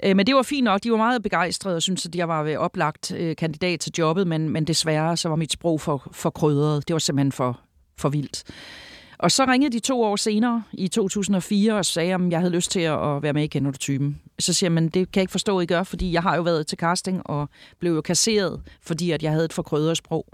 [0.03, 0.83] Øh, Men det var fint nok.
[0.83, 4.27] De var meget begejstrede og syntes, at jeg var ved oplagt øh, kandidat til jobbet,
[4.27, 6.87] men, men desværre så var mit sprog for, for krydret.
[6.87, 7.59] Det var simpelthen for,
[7.97, 8.43] for vildt.
[9.23, 12.71] Og så ringede de to år senere, i 2004, og sagde, om jeg havde lyst
[12.71, 14.21] til at være med i Kender du typen.
[14.39, 16.35] Så siger man, men det kan jeg ikke forstå, at I gør, fordi jeg har
[16.35, 17.49] jo været til casting og
[17.79, 20.27] blev jo kasseret, fordi at jeg havde et forkrødret sprog.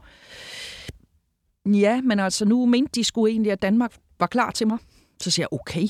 [1.65, 4.77] Ja, men altså nu mente de skulle egentlig, at Danmark var klar til mig.
[5.21, 5.87] Så siger jeg, okay,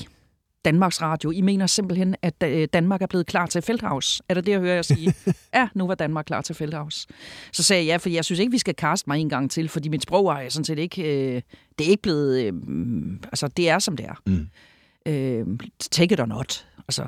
[0.64, 4.22] Danmarks Radio, I mener simpelthen, at øh, Danmark er blevet klar til Feldhaus.
[4.28, 5.14] Er det det, jeg hører jer sige?
[5.54, 7.06] ja, nu var Danmark klar til Feldhaus.
[7.52, 9.68] Så sagde jeg, ja, for jeg synes ikke, vi skal kaste mig en gang til,
[9.68, 11.42] fordi mit sprog er sådan set ikke, øh,
[11.78, 12.52] det er ikke blevet, øh,
[13.24, 14.14] altså det er som det er.
[14.26, 14.46] Mm.
[15.06, 15.46] Øh,
[15.90, 16.66] take it or not.
[16.88, 17.06] Altså,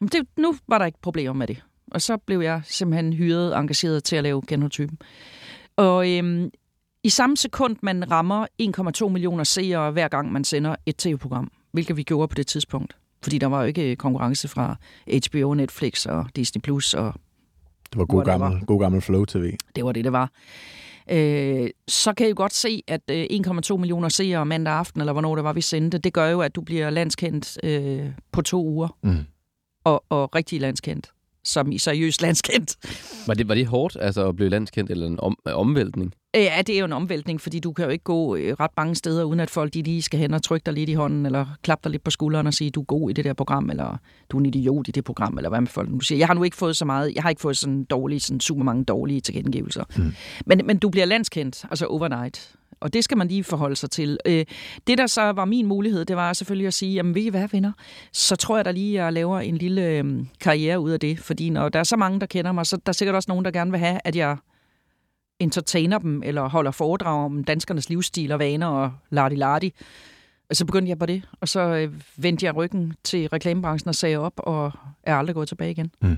[0.00, 1.62] men det, nu var der ikke problemer med det.
[1.90, 4.98] Og så blev jeg simpelthen hyret og engageret til at lave genotypen.
[5.76, 6.50] Og øhm,
[7.04, 8.46] i samme sekund, man rammer
[9.02, 12.96] 1,2 millioner seere, hver gang man sender et tv-program, hvilket vi gjorde på det tidspunkt.
[13.22, 14.76] Fordi der var jo ikke konkurrence fra
[15.26, 17.14] HBO, Netflix og Disney+, Plus, og
[17.92, 19.56] Det var god gammel, god gammel Flow TV.
[19.76, 20.30] det var det, det var.
[21.10, 23.26] Øh, så kan I jo godt se, at øh,
[23.70, 26.54] 1,2 millioner seere mandag aften, eller hvornår det var, vi sendte, det gør jo, at
[26.56, 28.96] du bliver landskendt øh, på to uger.
[29.02, 29.16] Mm.
[29.84, 31.12] Og, og rigtig landskendt.
[31.44, 32.76] Som i seriøst landskendt.
[33.26, 36.14] Var det, var det hårdt altså, at blive landskendt, eller en om, omvæltning?
[36.36, 38.70] Øh, Ja, det er jo en omvæltning, fordi du kan jo ikke gå øh, ret
[38.76, 41.26] mange steder, uden at folk de lige skal hen og trykke dig lidt i hånden,
[41.26, 43.70] eller klappe dig lidt på skulderen og sige, du er god i det der program,
[43.70, 43.96] eller
[44.30, 46.18] du er en idiot i det program, eller hvad med folk nu siger.
[46.18, 48.64] Jeg har nu ikke fået så meget, jeg har ikke fået sådan dårlige, sådan super
[48.64, 49.84] mange dårlige tilkendegivelser.
[49.96, 50.12] Mm.
[50.46, 52.54] Men, men du bliver landskendt, altså overnight.
[52.80, 54.18] Og det skal man lige forholde sig til.
[54.26, 54.44] Øh,
[54.86, 57.48] det, der så var min mulighed, det var selvfølgelig at sige, jamen ved I hvad,
[57.52, 57.72] venner?
[58.12, 61.18] Så tror jeg da lige, at jeg laver en lille øh, karriere ud af det.
[61.18, 63.44] Fordi når der er så mange, der kender mig, så der er sikkert også nogen,
[63.44, 64.36] der gerne vil have, at jeg
[65.38, 69.72] entertainer dem, eller holder foredrag om danskernes livsstil og vaner og lardi-lardi.
[70.50, 73.94] Og så begyndte jeg på det, og så øh, vendte jeg ryggen til reklamebranchen og
[73.94, 74.72] sagde op, og
[75.02, 75.92] er aldrig gået tilbage igen.
[76.02, 76.16] Mm.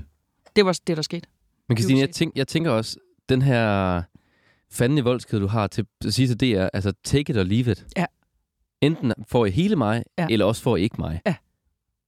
[0.55, 1.27] Det var det, der skete.
[1.69, 2.97] Men Christine, jeg, tænk, jeg tænker også,
[3.29, 4.01] den her
[4.73, 7.71] fanden i voldsked, du har til at sige til DR, altså take it or leave
[7.71, 7.85] it.
[7.97, 8.05] Ja.
[8.81, 10.27] Enten får I hele mig, Ja.
[10.29, 11.21] eller også får I ikke mig.
[11.25, 11.35] Ja.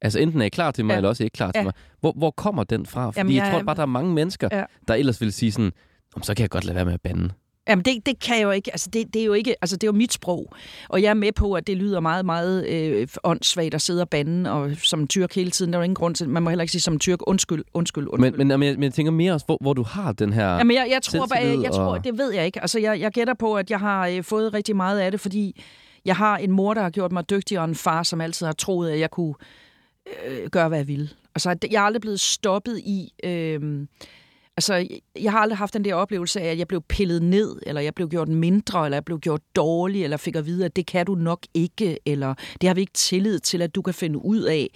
[0.01, 0.97] Altså enten er I klar til mig, Ja.
[0.97, 1.63] eller også er I ikke klar til Ja.
[1.63, 1.73] mig.
[1.99, 3.05] Hvor, hvor kommer den fra?
[3.07, 4.63] Fordi Jamen, jeg, jeg- tror bare, der er mange mennesker, Ja.
[4.87, 5.71] der ellers vil sige sådan,
[6.15, 7.29] "Om, så kan jeg godt lade være med at bande.
[7.69, 8.71] Jamen, det, det kan jeg jo ikke.
[8.71, 10.53] Altså, det, det er jo ikke, altså, det er jo mit sprog.
[10.89, 14.09] Og jeg er med på, at det lyder meget, meget øh, åndssvagt at sidde og
[14.09, 15.73] bande, og som tyrk hele tiden.
[15.73, 18.07] Der er jo ingen grund til, man må heller ikke sige som tyrk, undskyld, undskyld,
[18.07, 18.31] undskyld.
[18.39, 20.47] Men, men, men, jeg, men jeg tænker mere også, hvor, hvor du har den her...
[20.57, 22.61] Jamen, jeg, jeg tror, bare, jeg, jeg tror, og- det ved jeg ikke.
[22.61, 25.61] Altså, jeg, jeg gætter på, at jeg har øh, fået rigtig meget af det, fordi
[26.05, 28.53] jeg har en mor, der har gjort mig dygtigere, og en far, som altid har
[28.53, 29.33] troet, at jeg kunne
[30.27, 31.09] øh, gøre, hvad jeg ville.
[31.35, 33.13] Altså, jeg er aldrig blevet stoppet i...
[33.23, 33.87] Øh,
[34.57, 34.87] altså,
[35.21, 37.95] jeg har aldrig haft den der oplevelse af, at jeg blev pillet ned, eller jeg
[37.95, 41.05] blev gjort mindre, eller jeg blev gjort dårlig, eller fik at vide, at det kan
[41.05, 44.41] du nok ikke, eller det har vi ikke tillid til, at du kan finde ud
[44.41, 44.69] af.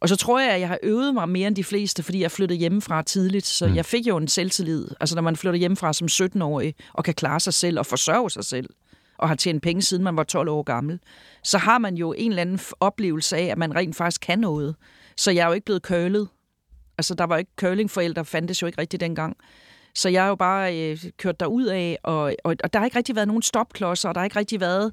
[0.00, 2.30] Og så tror jeg, at jeg har øvet mig mere end de fleste, fordi jeg
[2.30, 3.74] flyttede hjemmefra tidligt, så mm.
[3.74, 4.88] jeg fik jo en selvtillid.
[5.00, 8.44] Altså, når man flytter hjemmefra som 17-årig, og kan klare sig selv og forsørge sig
[8.44, 8.70] selv,
[9.18, 11.00] og har tjent penge, siden man var 12 år gammel,
[11.44, 14.76] så har man jo en eller anden oplevelse af, at man rent faktisk kan noget.
[15.16, 16.28] Så jeg er jo ikke blevet kølet.
[16.98, 19.36] Altså, der var ikke curlingforældre, fandtes jo ikke rigtigt dengang.
[19.94, 22.96] Så jeg har jo bare øh, kørt derud af, og, og, og der har ikke
[22.96, 24.92] rigtig været nogen stopklodser, og der har ikke rigtig været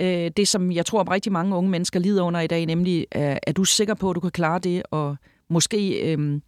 [0.00, 3.38] øh, det, som jeg tror, rigtig mange unge mennesker lider under i dag, nemlig, er,
[3.46, 5.16] er du sikker på, at du kan klare det, og
[5.48, 6.40] måske øh,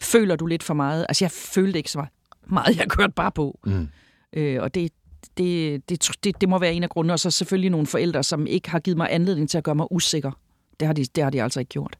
[0.00, 1.06] føler du lidt for meget.
[1.08, 2.04] Altså, jeg følte ikke så
[2.46, 3.58] meget, jeg kørte bare på.
[3.66, 3.88] Mm.
[4.32, 4.92] Øh, og det,
[5.38, 7.12] det, det, det, det må være en af grundene.
[7.12, 9.86] Og så selvfølgelig nogle forældre, som ikke har givet mig anledning til at gøre mig
[9.92, 10.30] usikker.
[10.80, 11.98] Det har de, det har de altså ikke gjort.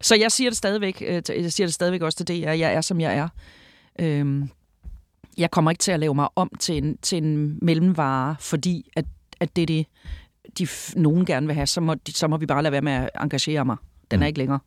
[0.00, 2.80] Så jeg siger det stadigvæk, øh, jeg siger det stadigvæk også til DR, jeg er,
[2.80, 3.28] som jeg er.
[3.98, 4.50] Øhm,
[5.38, 9.04] jeg kommer ikke til at lave mig om til en, til en mellemvare, fordi at,
[9.40, 9.86] at det er det,
[10.58, 10.66] de
[10.96, 13.10] nogen gerne vil have, så må, de, så må vi bare lade være med at
[13.20, 13.76] engagere mig.
[14.10, 14.26] Den er Mm.
[14.26, 14.58] ikke længere.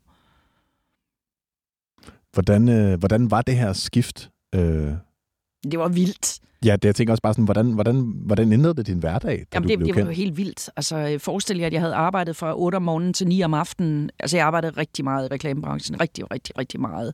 [2.34, 4.30] Hvordan, øh, hvordan var det her skift?
[4.56, 4.94] Øh,
[5.72, 6.40] Det var vildt.
[6.66, 9.46] Ja, det jeg tænker også bare sådan, hvordan, hvordan, hvordan ændrede det din hverdag, da
[9.54, 10.70] Jamen, det, blev det var jo helt vildt.
[10.76, 14.10] Altså, forestil jer, at jeg havde arbejdet fra 8 om morgenen til 9 om aftenen.
[14.20, 16.02] Altså, jeg arbejdede rigtig meget i reklamebranchen.
[16.02, 17.14] Rigtig, rigtig, rigtig meget.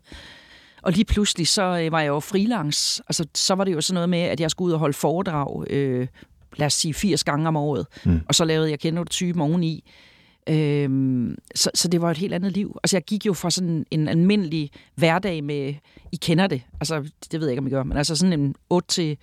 [0.82, 3.04] Og lige pludselig, så øh, var jeg jo freelance.
[3.08, 5.72] Altså, så var det jo sådan noget med, at jeg skulle ud og holde foredrag,
[5.72, 6.08] øh,
[6.58, 7.88] lad os sige 80 gange om året.
[8.06, 8.22] Mm.
[8.28, 9.84] Og så lavede jeg kender du typen oveni.
[10.50, 12.78] Øhm, så, så det var et helt andet liv.
[12.84, 15.74] Altså, jeg gik jo fra sådan en almindelig hverdag med,
[16.12, 18.56] I kender det, altså, det ved jeg ikke, om I gør, men altså sådan en
[18.70, 19.18] 8 til,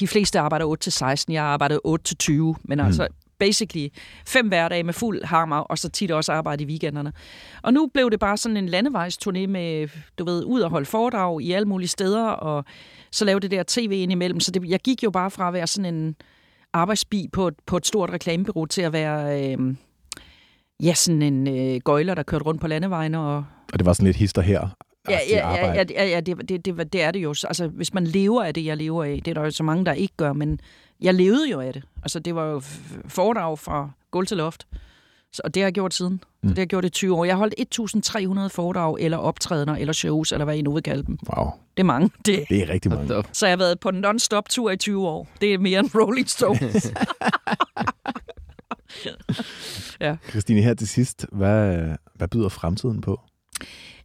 [0.00, 3.88] de fleste arbejder 8 til 16, jeg arbejdede 8 til 20, men altså, basically
[4.26, 7.12] fem hverdage med fuld hammer, og så tit også arbejde i weekenderne.
[7.62, 9.88] Og nu blev det bare sådan en landevejsturné med,
[10.18, 12.64] du ved, ud og holde foredrag i alle mulige steder, og
[13.12, 14.40] så lave det der tv ind imellem.
[14.40, 16.16] Så det, jeg gik jo bare fra at være sådan en
[16.72, 19.74] arbejdsbi på et, på et stort reklamebureau til at være, øh,
[20.82, 24.06] ja, sådan en øh, gøjler, der kørte rundt på landevejene og Og det var sådan
[24.06, 24.68] lidt hister her.
[25.10, 27.28] Ja, ja, ja, ja, ja, ja det, det, det, det er det jo.
[27.28, 29.84] Altså, hvis man lever af det, jeg lever af, det er der jo så mange,
[29.84, 30.60] der ikke gør, men
[31.00, 31.82] jeg levede jo af det.
[32.02, 32.62] Altså, det var jo
[33.08, 34.66] foredrag fra gulv til loft,
[35.32, 36.12] så, og det har jeg gjort siden.
[36.42, 36.48] Mm.
[36.48, 37.24] Det har jeg gjort i 20 år.
[37.24, 37.54] Jeg har holdt
[38.46, 41.18] 1.300 foredrag, eller optrædener, eller shows, eller hvad I nu vil kalde dem.
[41.36, 41.46] Wow,
[41.76, 42.10] Det er mange.
[42.26, 42.44] Det.
[42.48, 43.22] det er rigtig mange.
[43.32, 45.28] Så jeg har været på en non-stop tur i 20 år.
[45.40, 46.92] Det er mere end Rolling Stones.
[50.30, 53.20] Christine, her til sidst, hvad, hvad byder fremtiden på?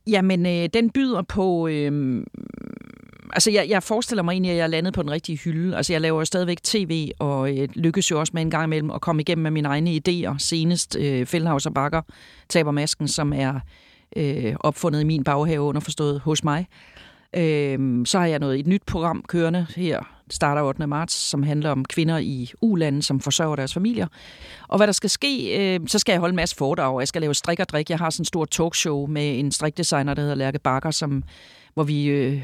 [0.08, 1.68] Jamen, øh, den byder på...
[1.68, 2.24] Øh,
[3.34, 5.78] altså, jeg, jeg forestiller mig egentlig, at jeg er landet på den rigtige hylde.
[5.78, 8.92] Altså, jeg laver jo stadigvæk tv, og øh, lykkes jo også med en gang imellem
[8.92, 10.36] at komme igennem med mine egne idéer.
[10.38, 12.02] Senest øh, Feldhaus og Bakker
[12.50, 13.60] taber masken, som er
[14.16, 16.68] øh, opfundet i min baghave, underforstået hos mig.
[17.36, 20.88] Øh, så har jeg noget et nyt program kørende her, starter 8.
[20.88, 24.08] marts, som handler om kvinder i ulande, som forsørger deres familier.
[24.68, 27.00] Og hvad der skal ske, øh, så skal jeg holde en masse foredrag.
[27.00, 27.90] Jeg skal lave strik og drik.
[27.90, 31.24] Jeg har sådan en stor talkshow med en strikdesigner, der hedder Lærke Bakker, som,
[31.74, 32.42] hvor vi øh,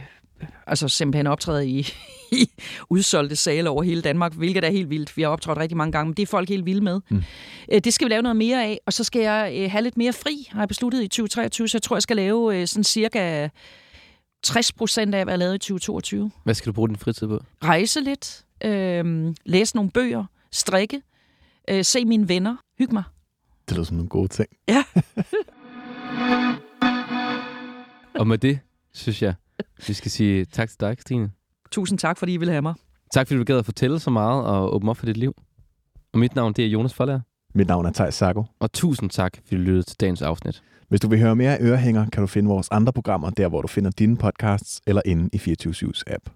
[0.68, 1.88] altså simpelthen optræder i,
[2.32, 2.50] i
[2.90, 5.18] udsolgte sale over hele Danmark, hvilket er helt vildt.
[5.18, 7.02] Vi har optrådt rigtig mange gange, men det er folk helt vilde med.
[7.10, 7.24] Mm.
[7.84, 10.14] Det skal vi lave noget mere af, og så skal jeg øh, have lidt mere
[10.14, 13.50] fri, har jeg besluttet i 2023, så jeg tror, jeg skal lave øh, sådan cirka
[14.44, 17.40] 60 procent af, hvad jeg lavede i 2022 Hvad skal du bruge din fritid på?
[17.64, 21.02] rejse lidt, øh, læse nogle bøger, strikke,
[21.70, 23.04] øh, se mine venner, hygge mig.
[23.70, 24.50] Det lyder som nogle gode ting.
[24.68, 24.84] Ja.
[28.16, 28.60] Og med det,
[28.94, 29.34] synes jeg,
[29.88, 31.32] vi skal sige tak til dig, Christine.
[31.72, 32.74] Tusind tak, fordi I vil have mig.
[33.14, 35.34] Tak, fordi du gad at fortælle så meget og åbne op for dit liv.
[36.14, 37.20] Og mit navn, det er Jonas Forlager.
[37.54, 38.44] Mit navn er Thijs Sago.
[38.60, 40.64] Og tusind tak, fordi du lyttede til dagens afsnit.
[40.90, 43.62] Hvis du vil høre mere af Ørehænger, kan du finde vores andre programmer der, hvor
[43.62, 46.30] du finder dine podcasts, eller inde i 24 app.